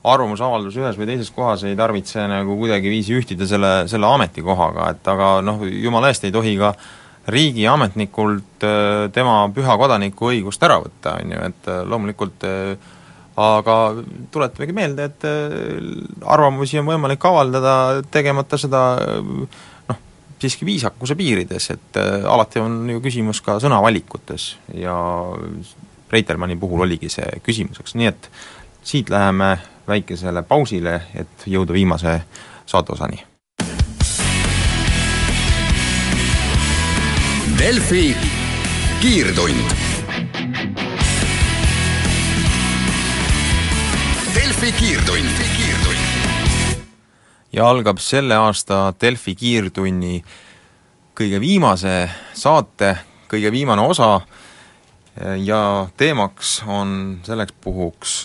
arvamusavaldus 0.07 0.77
ühes 0.79 0.99
või 0.99 1.09
teises 1.09 1.33
kohas 1.35 1.65
ei 1.67 1.75
tarvitse 1.79 2.29
nagu 2.31 2.55
kuidagiviisi 2.61 3.17
ühtida 3.17 3.49
selle, 3.49 3.73
selle 3.91 4.07
ametikohaga, 4.07 4.93
et 4.95 5.11
aga 5.11 5.33
noh, 5.43 5.65
jumala 5.67 6.13
eest 6.13 6.29
ei 6.29 6.35
tohi 6.35 6.55
ka 6.61 6.75
äh, 6.75 6.87
riigiametnikult 7.29 8.65
äh, 8.65 9.07
tema 9.13 9.39
püha 9.55 9.77
kodaniku 9.79 10.31
õigust 10.31 10.63
ära 10.67 10.79
võtta, 10.83 11.17
on 11.21 11.35
ju, 11.35 11.41
et 11.51 11.71
äh, 11.73 11.83
loomulikult 11.89 12.47
äh, 12.47 12.93
aga 13.37 13.77
tuletamegi 14.33 14.73
meelde, 14.73 15.11
et 15.11 15.27
arvamusi 16.25 16.79
on 16.81 16.87
võimalik 16.89 17.27
avaldada, 17.29 17.75
tegemata 18.09 18.57
seda 18.57 18.81
noh, 19.21 20.01
siiski 20.41 20.65
viisakuse 20.65 21.19
piirides, 21.21 21.69
et 21.75 22.01
alati 22.01 22.65
on 22.65 22.81
ju 22.95 23.05
küsimus 23.05 23.43
ka 23.45 23.59
sõnavalikutes 23.61 24.49
ja 24.81 24.97
Reitelmanni 26.09 26.57
puhul 26.57 26.87
oligi 26.87 27.13
see 27.13 27.29
küsimuseks, 27.45 27.99
nii 28.01 28.09
et 28.09 28.33
siit 28.87 29.13
läheme 29.13 29.53
väikesele 29.85 30.47
pausile, 30.49 31.03
et 31.13 31.51
jõuda 31.51 31.77
viimase 31.77 32.23
saateosani 32.65 33.36
Delfi 37.59 38.17
kiirtund. 39.01 39.71
Delfi 44.35 44.73
kiirtund, 44.73 45.31
kiirtund. 45.57 46.83
ja 47.53 47.71
algab 47.71 47.99
selle 47.99 48.37
aasta 48.37 48.93
Delfi 49.01 49.35
kiirtunni 49.35 50.21
kõige 51.17 51.41
viimase 51.41 52.11
saate 52.37 52.93
kõige 53.33 53.49
viimane 53.53 53.89
osa 53.89 54.21
ja 55.41 55.89
teemaks 55.97 56.61
on 56.69 57.21
selleks 57.25 57.57
puhuks 57.65 58.19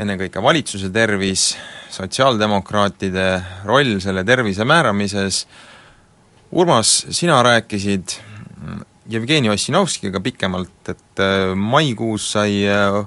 ennekõike 0.00 0.42
valitsuse 0.42 0.88
tervis, 0.88 1.50
sotsiaaldemokraatide 1.92 3.30
roll 3.68 3.98
selle 4.00 4.24
tervise 4.24 4.64
määramises 4.64 5.44
Urmas, 6.52 7.06
sina 7.10 7.42
rääkisid 7.42 8.12
Jevgeni 9.10 9.50
Ossinovskiga 9.50 10.20
pikemalt, 10.22 10.90
et 10.90 11.22
äh, 11.22 11.54
maikuus 11.54 12.30
sai 12.36 12.62
äh, 12.70 13.00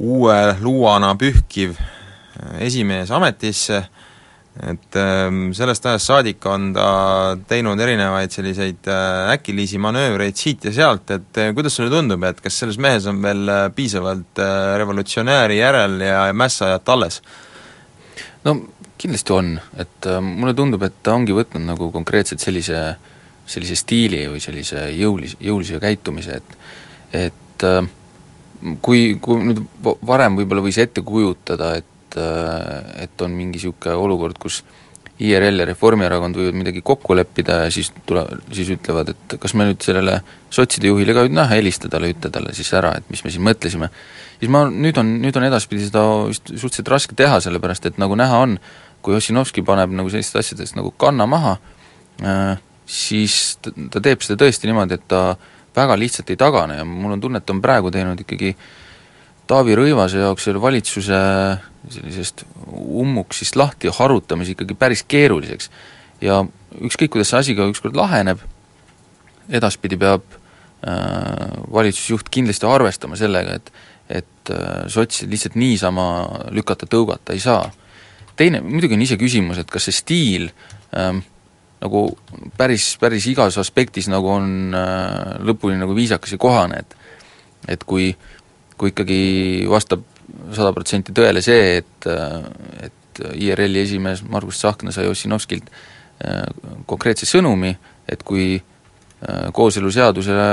uue 0.00 0.36
luuana 0.60 1.14
pühkiv 1.20 1.76
äh, 1.80 2.60
esimees 2.66 3.12
ametisse, 3.12 3.82
et 4.66 4.96
ähm, 4.98 5.52
sellest 5.56 5.86
ajast 5.86 6.10
saadik 6.10 6.44
on 6.50 6.72
ta 6.76 6.88
teinud 7.48 7.80
erinevaid 7.80 8.32
selliseid 8.34 8.88
äkilisi 9.32 9.78
manöövreid 9.80 10.36
siit 10.36 10.66
ja 10.68 10.72
sealt, 10.74 11.12
et 11.14 11.40
kuidas 11.56 11.78
sulle 11.78 11.92
tundub, 11.92 12.26
et 12.28 12.42
kas 12.44 12.58
selles 12.60 12.76
mehes 12.82 13.06
on 13.08 13.22
veel 13.22 13.54
piisavalt 13.76 14.42
revolutsionääri 14.82 15.60
järel 15.62 16.00
ja 16.04 16.26
mässajat 16.36 16.92
alles? 16.92 17.22
no 18.44 18.56
kindlasti 19.00 19.34
on, 19.34 19.54
et 19.80 20.08
äh, 20.08 20.20
mulle 20.24 20.54
tundub, 20.56 20.82
et 20.86 20.98
ta 21.04 21.14
ongi 21.16 21.36
võtnud 21.36 21.64
nagu 21.66 21.90
konkreetselt 21.94 22.42
sellise, 22.42 22.82
sellise 23.48 23.78
stiili 23.78 24.26
või 24.30 24.42
sellise 24.42 24.88
jõulis-, 24.96 25.38
jõulise 25.40 25.80
käitumise, 25.82 26.40
et 26.40 26.58
et 27.10 27.64
äh, 27.66 27.80
kui, 28.84 29.16
kui 29.22 29.40
nüüd 29.48 29.64
varem 30.06 30.36
võib-olla 30.38 30.62
võis 30.64 30.78
ette 30.78 31.02
kujutada, 31.06 31.74
et 31.80 32.20
äh, 32.20 33.06
et 33.06 33.24
on 33.24 33.34
mingi 33.34 33.58
niisugune 33.58 33.96
olukord, 33.96 34.38
kus 34.38 34.62
IRL 35.20 35.60
ja 35.60 35.66
Reformierakond 35.68 36.38
võivad 36.38 36.56
midagi 36.56 36.80
kokku 36.84 37.14
leppida 37.16 37.64
ja 37.66 37.72
siis 37.72 37.90
tule, 38.08 38.22
siis 38.56 38.70
ütlevad, 38.72 39.12
et 39.12 39.36
kas 39.40 39.52
me 39.58 39.66
nüüd 39.68 39.82
sellele 39.84 40.20
sotside 40.52 40.88
juhile 40.88 41.14
ka 41.16 41.26
noh, 41.28 41.48
helista 41.50 41.90
talle, 41.92 42.12
ütle 42.14 42.30
talle 42.32 42.54
siis 42.56 42.70
ära, 42.76 42.94
et 42.96 43.10
mis 43.12 43.20
me 43.24 43.32
siin 43.32 43.44
mõtlesime, 43.44 43.90
siis 44.40 44.52
ma, 44.52 44.64
nüüd 44.70 45.00
on, 45.00 45.12
nüüd 45.20 45.36
on 45.36 45.46
edaspidi 45.50 45.84
seda 45.88 46.06
vist 46.30 46.48
suhteliselt 46.54 46.92
raske 46.94 47.18
teha, 47.18 47.40
sellepärast 47.44 47.90
et 47.90 48.00
nagu 48.00 48.16
näha 48.18 48.40
on, 48.46 48.56
kui 49.02 49.16
Ossinovski 49.16 49.64
paneb 49.66 49.94
nagu 49.96 50.10
sellistest 50.12 50.42
asjadest 50.42 50.76
nagu 50.78 50.92
kanna 51.00 51.26
maha 51.30 51.56
äh,, 52.22 52.60
siis 52.90 53.58
ta, 53.62 54.00
teeb 54.02 54.22
seda 54.24 54.44
tõesti 54.44 54.68
niimoodi, 54.68 54.98
et 54.98 55.08
ta 55.08 55.36
väga 55.76 55.96
lihtsalt 55.98 56.30
ei 56.32 56.38
tagane 56.40 56.80
ja 56.80 56.84
mul 56.84 57.14
on 57.16 57.22
tunne, 57.22 57.40
et 57.40 57.46
ta 57.46 57.54
on 57.54 57.62
praegu 57.62 57.92
teinud 57.94 58.20
ikkagi 58.20 58.54
Taavi 59.50 59.74
Rõivase 59.74 60.20
jaoks 60.22 60.44
selle 60.46 60.62
valitsuse 60.62 61.18
sellisest 61.90 62.44
ummuksist 62.70 63.56
lahti 63.56 63.90
harutamise 63.94 64.54
ikkagi 64.54 64.76
päris 64.78 65.02
keeruliseks. 65.08 65.70
ja 66.20 66.44
ükskõik, 66.80 67.14
kuidas 67.14 67.30
see 67.32 67.38
asi 67.38 67.54
ka 67.56 67.66
ükskord 67.70 67.96
laheneb, 67.96 68.42
edaspidi 69.48 69.96
peab 69.98 70.22
äh, 70.30 71.48
valitsusjuht 71.72 72.28
kindlasti 72.30 72.68
arvestama 72.68 73.16
sellega, 73.16 73.56
et 73.56 73.72
et 74.10 74.50
äh, 74.50 74.86
sotsid 74.90 75.30
lihtsalt 75.30 75.54
niisama 75.54 76.04
lükata-tõugata 76.50 77.32
ei 77.32 77.40
saa. 77.40 77.70
Teine, 78.40 78.62
muidugi 78.64 78.96
on 78.96 79.04
iseküsimus, 79.04 79.60
et 79.60 79.70
kas 79.70 79.88
see 79.88 79.96
stiil 79.96 80.48
ähm, 80.96 81.22
nagu 81.80 82.04
päris, 82.58 82.94
päris 83.00 83.26
igas 83.30 83.58
aspektis 83.60 84.08
nagu 84.12 84.32
on 84.34 84.76
äh, 84.76 85.36
lõpuni 85.46 85.78
nagu 85.80 85.96
viisakas 85.96 86.36
ja 86.36 86.40
kohane, 86.40 86.84
et 86.84 86.96
et 87.68 87.82
kui, 87.84 88.08
kui 88.80 88.92
ikkagi 88.94 89.20
vastab 89.68 90.04
sada 90.56 90.72
protsenti 90.72 91.12
tõele 91.16 91.42
see, 91.44 91.80
et, 91.82 92.08
äh, 92.08 92.88
et 92.88 93.22
IRL-i 93.36 93.82
esimees 93.84 94.22
Margus 94.28 94.60
Tsahkna 94.60 94.94
sai 94.94 95.08
Ossinovskilt 95.10 95.68
äh, 95.68 96.46
konkreetse 96.88 97.28
sõnumi, 97.28 97.74
et 98.08 98.24
kui 98.26 98.54
äh, 98.56 99.50
kooseluseadusele 99.56 100.48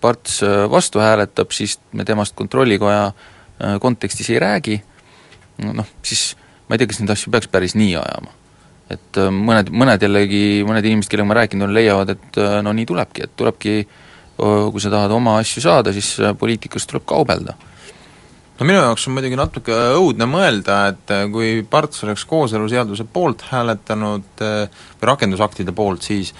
parts 0.00 0.42
äh, 0.44 0.66
vastu 0.70 1.02
hääletab, 1.02 1.52
siis 1.56 1.78
me 1.92 2.04
temast 2.08 2.36
Kontrollikoja 2.36 3.06
äh, 3.08 3.78
kontekstis 3.80 4.30
ei 4.34 4.42
räägi, 4.44 4.82
noh, 5.64 5.88
siis 6.04 6.34
ma 6.68 6.76
ei 6.76 6.82
tea, 6.82 6.90
kas 6.90 7.00
neid 7.00 7.16
asju 7.16 7.32
peaks 7.32 7.50
päris 7.50 7.74
nii 7.78 7.96
ajama 7.96 8.36
et 8.92 9.20
äh, 9.20 9.30
mõned, 9.32 9.70
mõned 9.74 10.04
jällegi, 10.04 10.42
mõned 10.66 10.86
inimesed, 10.88 11.10
kellega 11.12 11.28
ma 11.28 11.38
rääkinud 11.42 11.66
olen, 11.66 11.76
leiavad, 11.76 12.12
et 12.16 12.38
äh, 12.40 12.58
no 12.64 12.72
nii 12.76 12.88
tulebki, 12.88 13.26
et 13.26 13.34
tulebki, 13.38 13.80
kui 14.38 14.78
sa 14.78 14.90
tahad 14.92 15.10
oma 15.10 15.40
asju 15.42 15.64
saada, 15.64 15.92
siis 15.94 16.12
äh, 16.22 16.34
poliitikas 16.38 16.86
tuleb 16.88 17.04
kaubelda. 17.08 17.56
no 18.58 18.66
minu 18.66 18.78
jaoks 18.78 19.08
on 19.08 19.16
muidugi 19.16 19.38
natuke 19.38 19.74
õudne 19.98 20.28
mõelda, 20.30 20.78
et 20.92 21.12
kui 21.32 21.64
Parts 21.70 22.04
oleks 22.06 22.24
kooseluseaduse 22.30 23.06
poolt 23.12 23.44
hääletanud 23.50 24.42
või 24.42 25.10
rakendusaktide 25.10 25.74
poolt, 25.74 26.02
siis 26.02 26.32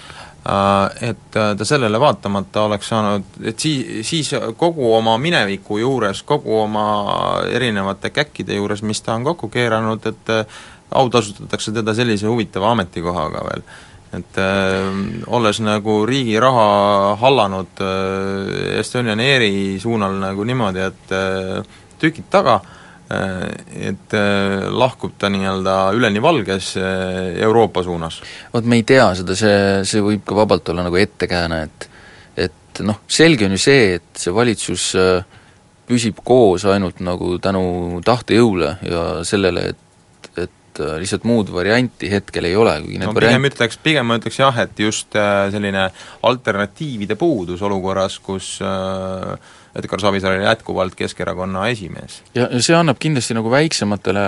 et 1.01 1.31
ta 1.31 1.65
sellele 1.67 1.99
vaatamata 1.99 2.61
oleks 2.63 2.87
saanud, 2.89 3.25
et 3.43 3.59
sii-, 3.59 4.03
siis 4.07 4.31
kogu 4.57 4.93
oma 4.95 5.17
mineviku 5.21 5.77
juures, 5.81 6.23
kogu 6.23 6.61
oma 6.61 6.85
erinevate 7.51 8.09
käkkide 8.15 8.55
juures, 8.55 8.81
mis 8.87 9.01
ta 9.03 9.17
on 9.19 9.27
kokku 9.27 9.49
keeranud, 9.51 10.07
et 10.07 10.31
autasustatakse 10.95 11.75
teda 11.75 11.93
sellise 11.93 12.27
huvitava 12.27 12.71
ametikohaga 12.71 13.45
veel. 13.49 13.63
et 14.13 14.37
äh, 14.41 14.87
olles 15.27 15.59
nagu 15.61 15.99
riigi 16.09 16.39
raha 16.41 17.15
hallanud 17.21 17.81
äh, 17.85 18.79
Estonian 18.79 19.19
Airi 19.19 19.77
suunal 19.79 20.15
nagu 20.17 20.43
niimoodi, 20.43 20.81
et 20.81 21.13
äh, 21.13 21.61
tükid 22.01 22.25
taga 22.33 22.55
äh,, 22.55 22.78
et 23.09 24.13
äh, 24.13 24.67
lahkub 24.69 25.15
ta 25.17 25.31
nii-öelda 25.33 25.75
üleni 25.97 26.21
valges 26.21 26.75
äh, 26.77 27.41
Euroopa 27.41 27.81
suunas. 27.83 28.21
vot 28.53 28.65
me 28.69 28.77
ei 28.77 28.85
tea 28.85 29.07
seda, 29.17 29.37
see, 29.37 29.81
see 29.89 30.03
võib 30.05 30.21
ka 30.27 30.37
vabalt 30.37 30.69
olla 30.69 30.85
nagu 30.85 30.99
ettekääne, 31.01 31.63
et 31.65 31.89
et 32.45 32.83
noh, 32.85 33.01
selge 33.09 33.47
on 33.47 33.57
ju 33.57 33.61
see, 33.61 33.95
et 33.97 34.21
see 34.21 34.33
valitsus 34.33 34.91
äh, 34.99 35.39
püsib 35.89 36.21
koos 36.23 36.67
ainult 36.69 37.01
nagu 37.01 37.37
tänu 37.41 38.01
tahtejõule 38.05 38.75
ja 38.85 39.05
sellele, 39.25 39.71
et 39.73 39.85
et 40.79 40.81
äh, 40.85 40.97
lihtsalt 41.01 41.25
muud 41.25 41.49
varianti 41.53 42.11
hetkel 42.11 42.45
ei 42.45 42.55
ole, 42.55 42.75
kuigi 42.83 42.99
need 42.99 43.09
no 43.09 43.15
variant... 43.15 43.33
pigem 43.33 43.49
ütleks, 43.49 43.79
pigem 43.83 44.09
ma 44.09 44.19
ütleks 44.19 44.37
jah, 44.39 44.61
et 44.63 44.79
just 44.85 45.17
äh, 45.17 45.47
selline 45.53 45.89
alternatiivide 46.29 47.17
puudus 47.19 47.63
olukorras, 47.65 48.19
kus 48.23 48.59
äh, 48.61 49.57
Edgar 49.75 50.01
Savisaar 50.01 50.37
oli 50.37 50.45
jätkuvalt 50.47 50.95
Keskerakonna 50.95 51.67
esimees. 51.69 52.21
ja, 52.35 52.47
ja 52.51 52.61
see 52.61 52.75
annab 52.77 52.99
kindlasti 52.99 53.37
nagu 53.37 53.51
väiksematele 53.51 54.23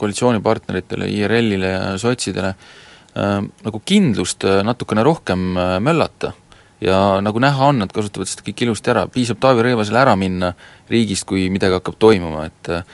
koalitsioonipartneritele, 0.00 1.08
IRL-ile 1.10 1.74
ja 1.74 1.92
sotsidele 1.98 2.54
äh, 2.54 3.36
nagu 3.66 3.82
kindlust 3.84 4.44
äh, 4.44 4.62
natukene 4.66 5.04
rohkem 5.06 5.54
äh, 5.56 5.76
möllata. 5.80 6.32
ja 6.80 7.20
nagu 7.22 7.38
näha 7.40 7.70
on, 7.70 7.78
nad 7.84 7.92
kasutavad 7.94 8.28
seda 8.28 8.44
kõik 8.48 8.66
ilusti 8.66 8.90
ära, 8.92 9.06
piisab 9.08 9.40
Taavi 9.40 9.68
Rõivasel 9.68 9.96
ära 9.96 10.16
minna 10.16 10.52
riigist, 10.90 11.24
kui 11.26 11.48
midagi 11.50 11.78
hakkab 11.78 11.96
toimuma, 11.98 12.48
et 12.50 12.74
äh, 12.74 12.84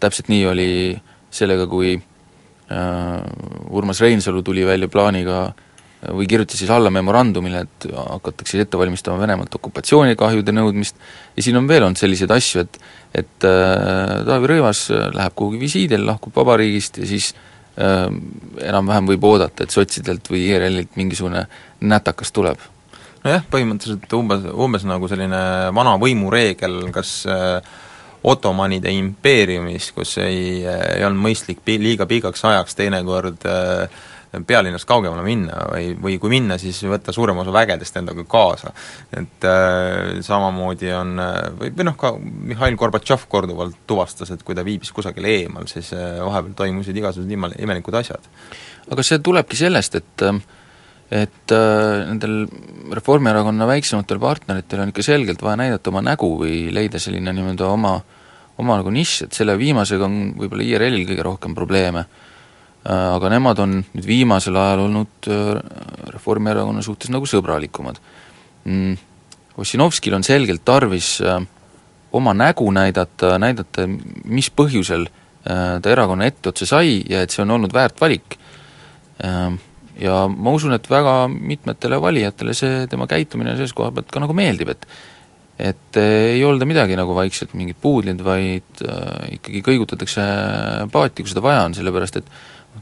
täpselt 0.00 0.28
nii 0.32 0.46
oli 0.46 0.70
sellega, 1.30 1.66
kui 1.70 1.96
Äh, 2.70 3.22
Urmas 3.70 4.00
Reinsalu 4.00 4.42
tuli 4.42 4.62
välja 4.66 4.88
plaaniga 4.88 5.52
või 6.08 6.26
kirjutas 6.28 6.58
siis 6.60 6.70
alla 6.72 6.90
memorandumile, 6.92 7.60
et 7.66 7.86
hakatakse 7.92 8.62
ette 8.62 8.78
valmistama 8.80 9.20
Venemaalt 9.20 9.54
okupatsioonikahjude 9.58 10.54
nõudmist 10.56 10.96
ja 11.36 11.44
siin 11.44 11.60
on 11.60 11.68
veel 11.68 11.84
olnud 11.84 12.00
selliseid 12.00 12.32
asju, 12.32 12.64
et 12.64 12.80
et 13.10 13.44
äh, 13.44 14.20
Taavi 14.26 14.46
Rõivas 14.52 14.84
läheb 14.90 15.34
kuhugi 15.36 15.58
visiidile, 15.60 16.04
lahkub 16.06 16.36
vabariigist 16.36 17.00
ja 17.02 17.08
siis 17.10 17.32
äh, 17.34 18.06
enam-vähem 18.62 19.10
võib 19.10 19.26
oodata, 19.26 19.66
et 19.66 19.74
sotsidelt 19.74 20.30
või 20.30 20.44
IRL-ilt 20.46 20.96
mingisugune 20.96 21.46
nätakas 21.80 22.32
tuleb. 22.32 22.62
nojah, 23.24 23.44
põhimõtteliselt 23.50 24.14
umbes, 24.16 24.46
umbes 24.54 24.86
nagu 24.88 25.08
selline 25.10 25.42
vana 25.76 25.98
võimureegel, 26.00 26.80
kas 26.94 27.24
äh, 27.28 27.60
Ottomanide 28.20 28.92
impeeriumis, 28.92 29.92
kus 29.96 30.18
ei, 30.20 30.60
ei 30.68 31.04
olnud 31.06 31.22
mõistlik 31.24 31.62
pi-, 31.64 31.78
liiga 31.80 32.04
pikaks 32.06 32.44
ajaks 32.44 32.76
teinekord 32.76 33.46
äh, 33.48 34.02
pealinnast 34.30 34.86
kaugemale 34.86 35.24
minna 35.26 35.64
või, 35.72 35.90
või 35.98 36.16
kui 36.22 36.30
minna, 36.30 36.56
siis 36.60 36.78
võtta 36.86 37.12
suurem 37.14 37.40
osa 37.42 37.52
vägedest 37.54 37.96
endaga 37.98 38.24
kaasa. 38.30 38.72
et 39.16 39.46
äh, 39.48 40.20
samamoodi 40.26 40.92
on 40.94 41.18
või, 41.58 41.72
või 41.74 41.88
noh, 41.88 41.96
ka 41.98 42.12
Mihhail 42.20 42.78
Gorbatšov 42.78 43.26
korduvalt 43.28 43.82
tuvastas, 43.90 44.30
et 44.30 44.44
kui 44.46 44.54
ta 44.54 44.64
viibis 44.66 44.92
kusagil 44.94 45.26
eemal, 45.26 45.66
siis 45.70 45.92
äh, 45.96 46.20
vahepeal 46.22 46.54
toimusid 46.62 47.02
igasugused 47.02 47.34
imal-, 47.34 47.58
imelikud 47.58 47.98
asjad. 47.98 48.30
aga 48.90 49.06
see 49.06 49.18
tulebki 49.18 49.58
sellest, 49.58 49.98
et 49.98 50.26
et 51.10 51.52
äh, 51.52 52.06
nendel 52.06 52.44
Reformierakonna 52.94 53.66
väiksematel 53.66 54.22
partneritel 54.22 54.84
on 54.84 54.94
ikka 54.94 55.02
selgelt 55.02 55.42
vaja 55.42 55.58
näidata 55.58 55.90
oma 55.90 56.04
nägu 56.06 56.36
või 56.38 56.68
leida 56.70 57.02
selline 57.02 57.34
nii-öelda 57.34 57.66
oma, 57.66 57.96
oma 58.62 58.78
nagu 58.78 58.94
nišš, 58.94 59.24
et 59.26 59.34
selle 59.42 59.58
viimasega 59.58 60.06
on 60.06 60.36
võib-olla 60.38 60.62
IRL-il 60.62 61.08
kõige 61.10 61.26
rohkem 61.26 61.58
probleeme 61.58 62.06
äh,, 62.06 62.29
aga 62.84 63.28
nemad 63.28 63.58
on 63.60 63.78
nüüd 63.82 64.06
viimasel 64.08 64.56
ajal 64.56 64.86
olnud 64.86 65.28
äh, 65.28 65.54
Reformierakonna 66.14 66.82
suhtes 66.82 67.12
nagu 67.12 67.28
sõbralikumad 67.28 68.00
mm,. 68.64 68.98
Ossinovskil 69.60 70.14
on 70.16 70.24
selgelt 70.24 70.62
tarvis 70.64 71.18
äh, 71.20 71.42
oma 72.16 72.32
nägu 72.32 72.70
näidata, 72.72 73.34
näidata, 73.42 73.84
mis 74.24 74.48
põhjusel 74.56 75.04
äh, 75.04 75.76
ta 75.82 75.92
erakonna 75.92 76.30
etteotsa 76.30 76.68
sai 76.70 77.02
ja 77.08 77.20
et 77.20 77.34
see 77.34 77.44
on 77.44 77.58
olnud 77.58 77.74
väärt 77.76 78.00
valik 78.00 78.38
äh, 79.24 79.58
ja 80.00 80.24
ma 80.32 80.56
usun, 80.56 80.72
et 80.76 80.88
väga 80.90 81.14
mitmetele 81.28 82.00
valijatele 82.00 82.56
see 82.56 82.84
tema 82.90 83.08
käitumine 83.10 83.56
selles 83.58 83.74
koha 83.76 83.92
pealt 83.92 84.12
ka 84.12 84.22
nagu 84.24 84.36
meeldib, 84.36 84.72
et 84.72 84.86
et 85.60 85.98
ei 86.00 86.40
olda 86.40 86.64
midagi 86.64 86.96
nagu 86.96 87.12
vaikselt 87.12 87.52
mingid 87.52 87.76
puudlid, 87.82 88.22
vaid 88.24 88.80
äh, 88.80 89.34
ikkagi 89.36 89.60
kõigutatakse 89.66 90.22
paati, 90.92 91.20
kui 91.20 91.28
seda 91.28 91.44
vaja 91.44 91.66
on, 91.66 91.76
sellepärast 91.76 92.16
et 92.16 92.30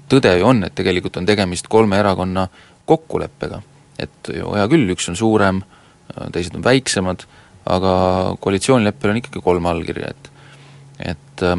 tõde 0.09 0.35
ju 0.39 0.47
on, 0.47 0.63
et 0.65 0.75
tegelikult 0.77 1.17
on 1.21 1.27
tegemist 1.27 1.69
kolme 1.69 1.99
erakonna 1.99 2.49
kokkuleppega. 2.89 3.63
et 3.99 4.31
ju 4.31 4.53
hea 4.55 4.69
küll, 4.71 4.87
üks 4.95 5.09
on 5.11 5.17
suurem, 5.19 5.63
teised 6.33 6.55
on 6.55 6.63
väiksemad, 6.63 7.25
aga 7.67 7.93
koalitsioonileppel 8.41 9.11
on 9.11 9.19
ikkagi 9.21 9.43
kolm 9.43 9.67
allkirja, 9.67 10.13
et 10.13 10.31
et 10.99 11.43
äh, 11.47 11.59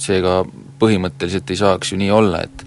seega 0.00 0.42
põhimõtteliselt 0.80 1.50
ei 1.52 1.60
saaks 1.60 1.92
ju 1.92 1.98
nii 2.00 2.12
olla, 2.12 2.42
et 2.44 2.66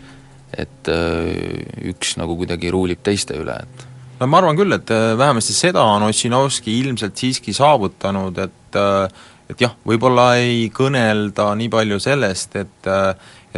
et 0.56 0.90
äh, 0.92 1.90
üks 1.92 2.16
nagu 2.20 2.38
kuidagi 2.40 2.72
ruulib 2.72 3.02
teiste 3.04 3.36
üle, 3.38 3.56
et 3.62 3.88
no 4.20 4.28
ma 4.32 4.40
arvan 4.40 4.58
küll, 4.58 4.76
et 4.76 4.92
äh, 4.94 5.14
vähemasti 5.20 5.56
seda 5.56 5.84
on 5.84 6.06
Ossinovski 6.08 6.80
ilmselt 6.80 7.18
siiski 7.20 7.54
saavutanud, 7.56 8.38
et 8.46 8.80
äh, 8.80 9.24
et 9.46 9.62
jah, 9.62 9.76
võib-olla 9.86 10.32
ei 10.42 10.72
kõnelda 10.74 11.52
nii 11.54 11.70
palju 11.70 12.00
sellest, 12.02 12.56
et 12.58 12.88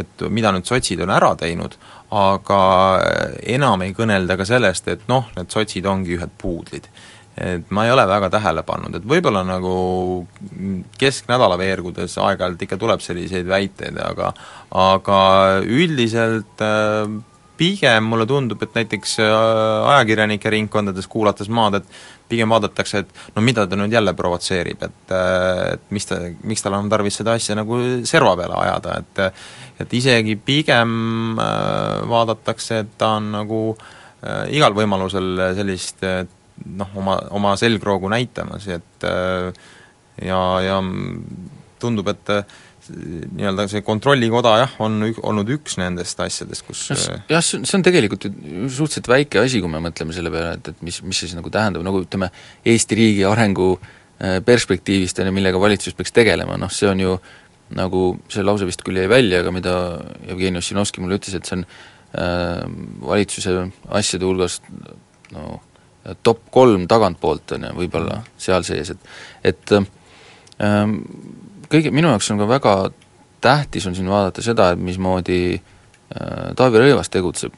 et 0.00 0.26
mida 0.30 0.52
nüüd 0.54 0.68
sotsid 0.68 1.02
on 1.04 1.12
ära 1.14 1.34
teinud, 1.38 1.76
aga 2.14 2.62
enam 3.56 3.84
ei 3.84 3.94
kõnelda 3.96 4.38
ka 4.40 4.46
sellest, 4.48 4.88
et 4.88 5.06
noh, 5.10 5.28
need 5.36 5.52
sotsid 5.52 5.86
ongi 5.86 6.16
ühed 6.16 6.34
puudlid. 6.40 6.88
Et 7.38 7.68
ma 7.70 7.84
ei 7.86 7.92
ole 7.94 8.02
väga 8.10 8.32
tähele 8.34 8.64
pannud, 8.66 8.96
et 8.98 9.04
võib-olla 9.06 9.44
nagu 9.46 9.72
kesknädala 10.98 11.58
veergudes 11.60 12.16
aeg-ajalt 12.18 12.64
ikka 12.66 12.78
tuleb 12.80 13.02
selliseid 13.04 13.46
väiteid, 13.46 14.00
aga 14.02 14.32
aga 14.74 15.18
üldiselt 15.62 16.64
äh, 16.66 17.06
pigem 17.58 18.10
mulle 18.10 18.26
tundub, 18.26 18.62
et 18.62 18.74
näiteks 18.74 19.18
äh, 19.22 19.34
ajakirjanike 19.94 20.50
ringkondades 20.50 21.06
kuulates 21.10 21.50
maad, 21.50 21.78
et 21.78 22.17
pigem 22.28 22.50
vaadatakse, 22.52 23.02
et 23.02 23.36
no 23.36 23.44
mida 23.44 23.66
ta 23.66 23.78
nüüd 23.78 23.92
jälle 23.92 24.14
provotseerib, 24.16 24.82
et 24.86 25.14
äh, 25.14 25.62
et 25.74 25.92
mis 25.94 26.08
ta, 26.08 26.20
miks 26.42 26.64
tal 26.64 26.78
on 26.78 26.90
tarvis 26.92 27.20
seda 27.20 27.36
asja 27.38 27.56
nagu 27.58 27.80
serva 28.08 28.34
peale 28.38 28.58
ajada, 28.64 28.98
et 29.02 29.22
et 29.78 29.94
isegi 29.94 30.34
pigem 30.42 31.38
vaadatakse, 31.38 32.80
et 32.82 32.96
ta 32.98 33.12
on 33.20 33.28
nagu 33.36 33.60
igal 34.50 34.74
võimalusel 34.74 35.54
sellist 35.54 36.02
noh, 36.02 36.88
oma, 36.98 37.14
oma 37.38 37.52
selgroogu 37.60 38.10
näitamas, 38.10 38.66
et 38.74 39.06
ja, 39.06 40.40
ja 40.64 40.80
tundub, 41.78 42.08
et 42.10 42.32
äh, 42.34 42.56
nii-öelda 42.92 43.66
see 43.70 43.82
kontrollikoda 43.86 44.54
jah, 44.62 44.76
on 44.84 45.00
ük, 45.08 45.20
olnud 45.26 45.50
üks 45.58 45.78
nendest 45.80 46.20
asjadest, 46.24 46.64
kus 46.66 46.86
jah, 46.92 47.42
see 47.42 47.60
on, 47.60 47.66
see 47.68 47.78
on 47.78 47.84
tegelikult 47.86 48.28
ju 48.28 48.70
suhteliselt 48.72 49.10
väike 49.12 49.42
asi, 49.42 49.62
kui 49.64 49.72
me 49.72 49.82
mõtleme 49.84 50.16
selle 50.16 50.32
peale, 50.34 50.56
et, 50.58 50.72
et 50.72 50.86
mis, 50.86 51.00
mis 51.04 51.20
see 51.20 51.30
siis 51.30 51.38
nagu 51.38 51.52
tähendab, 51.52 51.84
nagu 51.86 52.02
ütleme, 52.04 52.30
Eesti 52.68 52.98
riigi 52.98 53.26
arengu 53.28 53.74
perspektiivist, 54.18 55.20
on 55.22 55.30
ju, 55.30 55.34
millega 55.36 55.60
valitsus 55.62 55.94
peaks 55.94 56.14
tegelema, 56.14 56.56
noh 56.58 56.72
see 56.74 56.88
on 56.90 57.04
ju 57.04 57.14
nagu, 57.78 58.02
see 58.32 58.42
lause 58.42 58.66
vist 58.66 58.82
küll 58.86 58.98
jäi 58.98 59.08
välja, 59.10 59.42
aga 59.44 59.52
mida 59.54 59.76
Jevgeni 60.26 60.60
Ossinovski 60.62 61.04
mulle 61.04 61.20
ütles, 61.20 61.36
et 61.38 61.48
see 61.48 61.60
on 61.60 61.64
äh, 61.68 62.64
valitsuse 63.04 63.54
asjade 64.00 64.26
hulgas 64.26 64.60
no 65.34 65.58
top 66.24 66.46
kolm 66.54 66.86
tagantpoolt, 66.88 67.52
on 67.56 67.68
ju, 67.68 67.74
võib-olla 67.82 68.22
seal 68.40 68.64
sees, 68.66 68.94
et 68.94 69.52
et 69.52 69.74
ähm, 70.64 70.96
kõige, 71.70 71.92
minu 71.94 72.12
jaoks 72.12 72.30
on 72.32 72.40
ka 72.42 72.48
väga 72.48 72.74
tähtis 73.40 73.86
on 73.86 73.94
siin 73.94 74.10
vaadata 74.10 74.42
seda, 74.42 74.72
et 74.72 74.82
mismoodi 74.82 75.40
äh, 75.54 76.52
Taavi 76.56 76.84
Rõivas 76.84 77.10
tegutseb. 77.12 77.52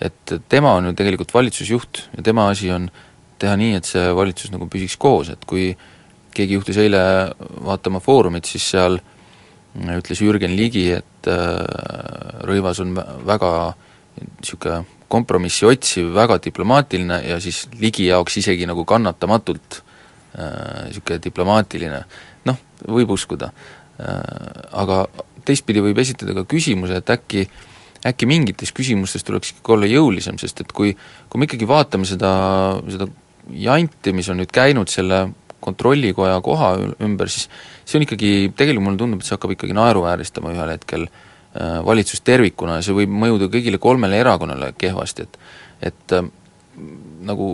et 0.00 0.32
tema 0.48 0.72
on 0.78 0.86
ju 0.88 0.92
tegelikult 0.96 1.34
valitsusjuht 1.34 1.98
ja 2.16 2.22
tema 2.24 2.46
asi 2.48 2.70
on 2.72 2.86
teha 3.38 3.56
nii, 3.56 3.74
et 3.76 3.84
see 3.84 4.06
valitsus 4.16 4.48
nagu 4.52 4.64
püsiks 4.72 4.96
koos, 4.96 5.28
et 5.28 5.44
kui 5.44 5.74
keegi 6.32 6.56
juhtus 6.56 6.78
eile 6.80 7.02
vaatama 7.66 8.00
Foorumit, 8.00 8.48
siis 8.48 8.64
seal 8.72 8.96
ütles 9.76 10.22
Jürgen 10.24 10.56
Ligi, 10.56 10.86
et 10.96 11.28
äh, 11.28 12.46
Rõivas 12.48 12.80
on 12.80 12.94
väga 13.26 13.52
niisugune 14.20 14.84
kompromissi 15.10 15.66
otsiv, 15.66 16.12
väga 16.14 16.38
diplomaatiline 16.42 17.20
ja 17.26 17.38
siis 17.42 17.64
Ligi 17.80 18.06
jaoks 18.08 18.36
isegi 18.40 18.66
nagu 18.70 18.84
kannatamatult 18.88 19.80
niisugune 20.30 21.18
äh, 21.18 21.22
diplomaatiline, 21.24 22.04
noh, 22.48 22.60
võib 22.86 23.16
uskuda 23.16 23.50
äh,. 23.50 24.20
Aga 24.80 25.04
teistpidi 25.44 25.82
võib 25.84 25.98
esitada 26.00 26.32
ka 26.38 26.46
küsimuse, 26.48 27.00
et 27.00 27.10
äkki 27.12 27.48
äkki 28.06 28.24
mingites 28.24 28.72
küsimustes 28.72 29.26
tuleks 29.26 29.52
ikkagi 29.52 29.74
olla 29.74 29.88
jõulisem, 29.90 30.38
sest 30.40 30.62
et 30.64 30.70
kui 30.72 30.94
kui 31.28 31.40
me 31.40 31.48
ikkagi 31.48 31.68
vaatame 31.68 32.08
seda, 32.08 32.30
seda 32.88 33.10
janti, 33.50 34.14
mis 34.16 34.30
on 34.32 34.40
nüüd 34.40 34.52
käinud 34.54 34.88
selle 34.88 35.26
kontrollikoja 35.60 36.38
koha 36.40 36.70
ümber, 37.04 37.28
siis 37.28 37.50
see 37.84 37.98
on 37.98 38.06
ikkagi, 38.06 38.30
tegelikult 38.56 38.86
mulle 38.86 39.00
tundub, 39.02 39.20
et 39.20 39.28
see 39.28 39.36
hakkab 39.36 39.52
ikkagi 39.52 39.76
naeruvääristama 39.76 40.54
ühel 40.54 40.72
hetkel 40.72 41.04
äh, 41.04 41.18
Äh, 41.50 41.80
valitsus 41.86 42.20
tervikuna 42.22 42.76
ja 42.78 42.82
see 42.86 42.94
võib 42.94 43.10
mõjuda 43.10 43.48
kõigile 43.50 43.78
kolmele 43.82 44.20
erakonnale 44.22 44.68
kehvasti, 44.78 45.24
et 45.26 45.88
et 45.88 46.12
äh, 46.14 46.28
nagu 47.26 47.46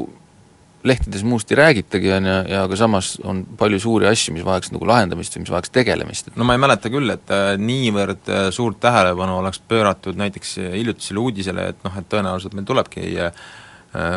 lehtedes 0.87 1.25
muust 1.27 1.51
ei 1.53 1.61
räägitagi, 1.61 2.13
on 2.17 2.31
ju, 2.31 2.39
ja 2.53 2.63
aga 2.67 2.79
samas 2.79 3.17
on 3.25 3.45
palju 3.59 3.81
suuri 3.83 4.09
asju, 4.11 4.35
mis 4.37 4.47
vajaks 4.47 4.73
nagu 4.75 4.89
lahendamist 4.89 5.37
või 5.37 5.45
mis 5.45 5.53
vajaks 5.55 5.75
tegelemist. 5.75 6.33
no 6.37 6.49
ma 6.49 6.57
ei 6.57 6.63
mäleta 6.63 6.93
küll, 6.93 7.11
et 7.13 7.35
äh, 7.35 7.53
niivõrd 7.61 8.33
suurt 8.55 8.81
tähelepanu 8.83 9.39
oleks 9.43 9.63
pööratud 9.69 10.19
näiteks 10.19 10.57
hiljutisele 10.73 11.23
uudisele, 11.23 11.71
et 11.75 11.87
noh, 11.87 12.01
et 12.01 12.11
tõenäoliselt 12.13 12.57
meil 12.57 12.69
tulebki 12.69 13.07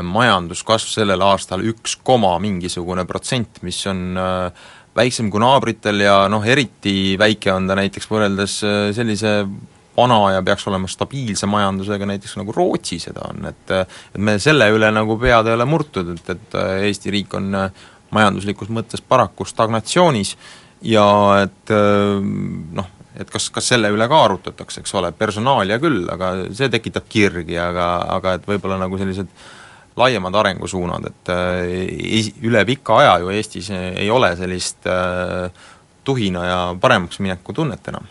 majanduskasv 0.03 0.89
sellel 0.91 1.21
aastal 1.23 1.61
üks 1.63 1.93
koma 2.03 2.33
mingisugune 2.43 3.05
protsent, 3.07 3.61
mis 3.63 3.79
on 3.87 4.17
äh, 4.19 4.67
väiksem 4.97 5.29
kui 5.31 5.41
naabritel 5.43 6.03
ja 6.03 6.21
noh, 6.31 6.45
eriti 6.45 7.15
väike 7.19 7.53
on 7.53 7.69
ta 7.69 7.77
näiteks 7.79 8.09
võrreldes 8.09 8.59
äh, 8.67 8.79
sellise 8.95 9.33
vana 9.99 10.19
ja 10.33 10.43
peaks 10.45 10.67
olema 10.71 10.89
stabiilse 10.89 11.49
majandusega, 11.51 12.07
näiteks 12.09 12.37
nagu 12.39 12.55
Rootsi 12.55 12.99
seda 13.03 13.27
on, 13.29 13.45
et 13.51 13.75
et 13.79 14.17
me 14.17 14.39
selle 14.41 14.69
üle 14.73 14.91
nagu 14.95 15.17
pead 15.21 15.47
ei 15.47 15.57
ole 15.57 15.67
murtud, 15.69 16.15
et, 16.15 16.35
et 16.35 16.59
äh, 16.59 16.75
Eesti 16.89 17.13
riik 17.13 17.35
on 17.37 17.51
äh, 17.55 17.87
majanduslikus 18.15 18.71
mõttes 18.73 19.03
paraku 19.05 19.45
stagnatsioonis 19.45 20.33
ja 20.87 21.05
et 21.43 21.69
noh, 21.69 22.87
et 23.19 23.29
kas, 23.29 23.49
kas 23.53 23.67
selle 23.73 23.91
üle 23.93 24.07
ka 24.09 24.19
arutatakse, 24.25 24.81
eks 24.81 24.93
ole, 24.95 25.11
personaalia 25.17 25.79
küll, 25.81 26.05
aga 26.11 26.31
see 26.55 26.69
tekitab 26.71 27.07
kirgi, 27.11 27.57
aga, 27.59 27.89
aga 28.15 28.37
et 28.37 28.47
võib-olla 28.47 28.79
nagu 28.81 28.97
sellised 28.97 29.33
laiemad 29.99 30.35
arengusuunad, 30.39 31.09
et 31.09 31.33
äh, 31.33 32.29
üle 32.47 32.63
pika 32.67 33.01
aja 33.01 33.17
ju 33.23 33.33
Eestis 33.33 33.69
ei 33.75 34.07
ole 34.11 34.31
sellist 34.39 34.87
äh, 34.87 35.49
tuhina 36.07 36.45
ja 36.45 36.59
paremaks 36.81 37.19
mineku 37.19 37.53
tunnet 37.53 37.91
enam. 37.91 38.07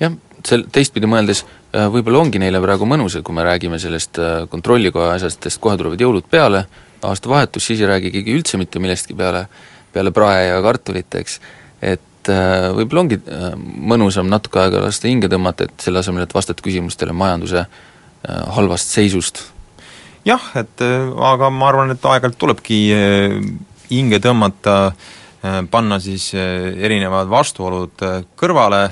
jah, 0.00 0.14
sel-, 0.46 0.66
teistpidi 0.72 1.08
mõeldes 1.10 1.44
äh, 1.44 1.86
võib-olla 1.92 2.24
ongi 2.24 2.40
neile 2.42 2.60
praegu 2.62 2.88
mõnus, 2.88 3.18
et 3.18 3.26
kui 3.26 3.36
me 3.36 3.46
räägime 3.46 3.80
sellest 3.82 4.20
kontrollikoja 4.52 5.14
asjast, 5.18 5.42
sest 5.44 5.62
kohe 5.62 5.78
tulevad 5.80 6.00
jõulud 6.00 6.28
peale, 6.30 6.64
aastavahetus, 7.04 7.66
siis 7.68 7.84
ei 7.84 7.90
räägi 7.90 8.12
keegi 8.14 8.36
üldse 8.38 8.60
mitte 8.60 8.80
millestki 8.80 9.16
peale, 9.18 9.46
peale 9.92 10.12
prae 10.14 10.48
ja 10.48 10.60
kartulit, 10.64 11.20
eks, 11.20 11.40
et 11.84 12.30
võib-olla 12.72 13.02
ongi 13.02 13.18
mõnusam 13.60 14.30
natuke 14.32 14.62
aega 14.62 14.80
lasta 14.86 15.10
hinge 15.10 15.28
tõmmata, 15.28 15.68
et 15.68 15.84
selle 15.84 16.00
asemel, 16.00 16.24
et 16.24 16.32
vastata 16.32 16.64
küsimustele 16.64 17.12
majanduse 17.12 17.66
halvast 18.56 18.94
seisust. 18.96 19.42
Jah, 20.24 20.44
et 20.56 20.80
äh, 20.80 21.10
aga 21.20 21.50
ma 21.52 21.68
arvan, 21.68 21.92
et 21.92 22.06
aeg-ajalt 22.08 22.38
tulebki 22.40 22.78
äh, 22.96 23.34
hinge 23.90 24.20
tõmmata, 24.24 24.76
äh, 25.44 25.58
panna 25.70 25.98
siis 26.00 26.30
erinevad 26.32 27.28
vastuolud 27.28 28.04
kõrvale, 28.40 28.86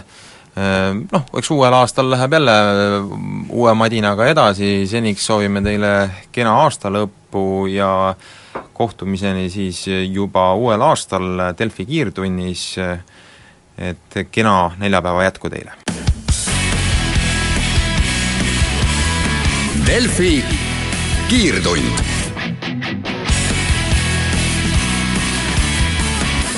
noh, 0.56 1.24
eks 1.38 1.50
uuel 1.50 1.72
aastal 1.72 2.10
läheb 2.12 2.32
jälle 2.36 2.56
uue 3.48 3.74
madinaga 3.74 4.26
edasi, 4.28 4.86
seniks 4.86 5.26
soovime 5.26 5.62
teile 5.64 5.92
kena 6.32 6.54
aastalõppu 6.64 7.66
ja 7.72 8.14
kohtumiseni 8.72 9.48
siis 9.50 9.86
juba 9.88 10.52
uuel 10.54 10.82
aastal 10.84 11.54
Delfi 11.58 11.86
kiirtunnis, 11.88 12.66
et 13.78 14.20
kena 14.30 14.56
neljapäeva 14.78 15.24
jätku 15.30 15.50
teile! 15.52 15.78
Delfi 19.86 20.44
kiirtund. 21.28 21.98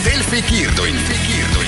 Delfi 0.04 0.42
kiirtund 0.42 1.63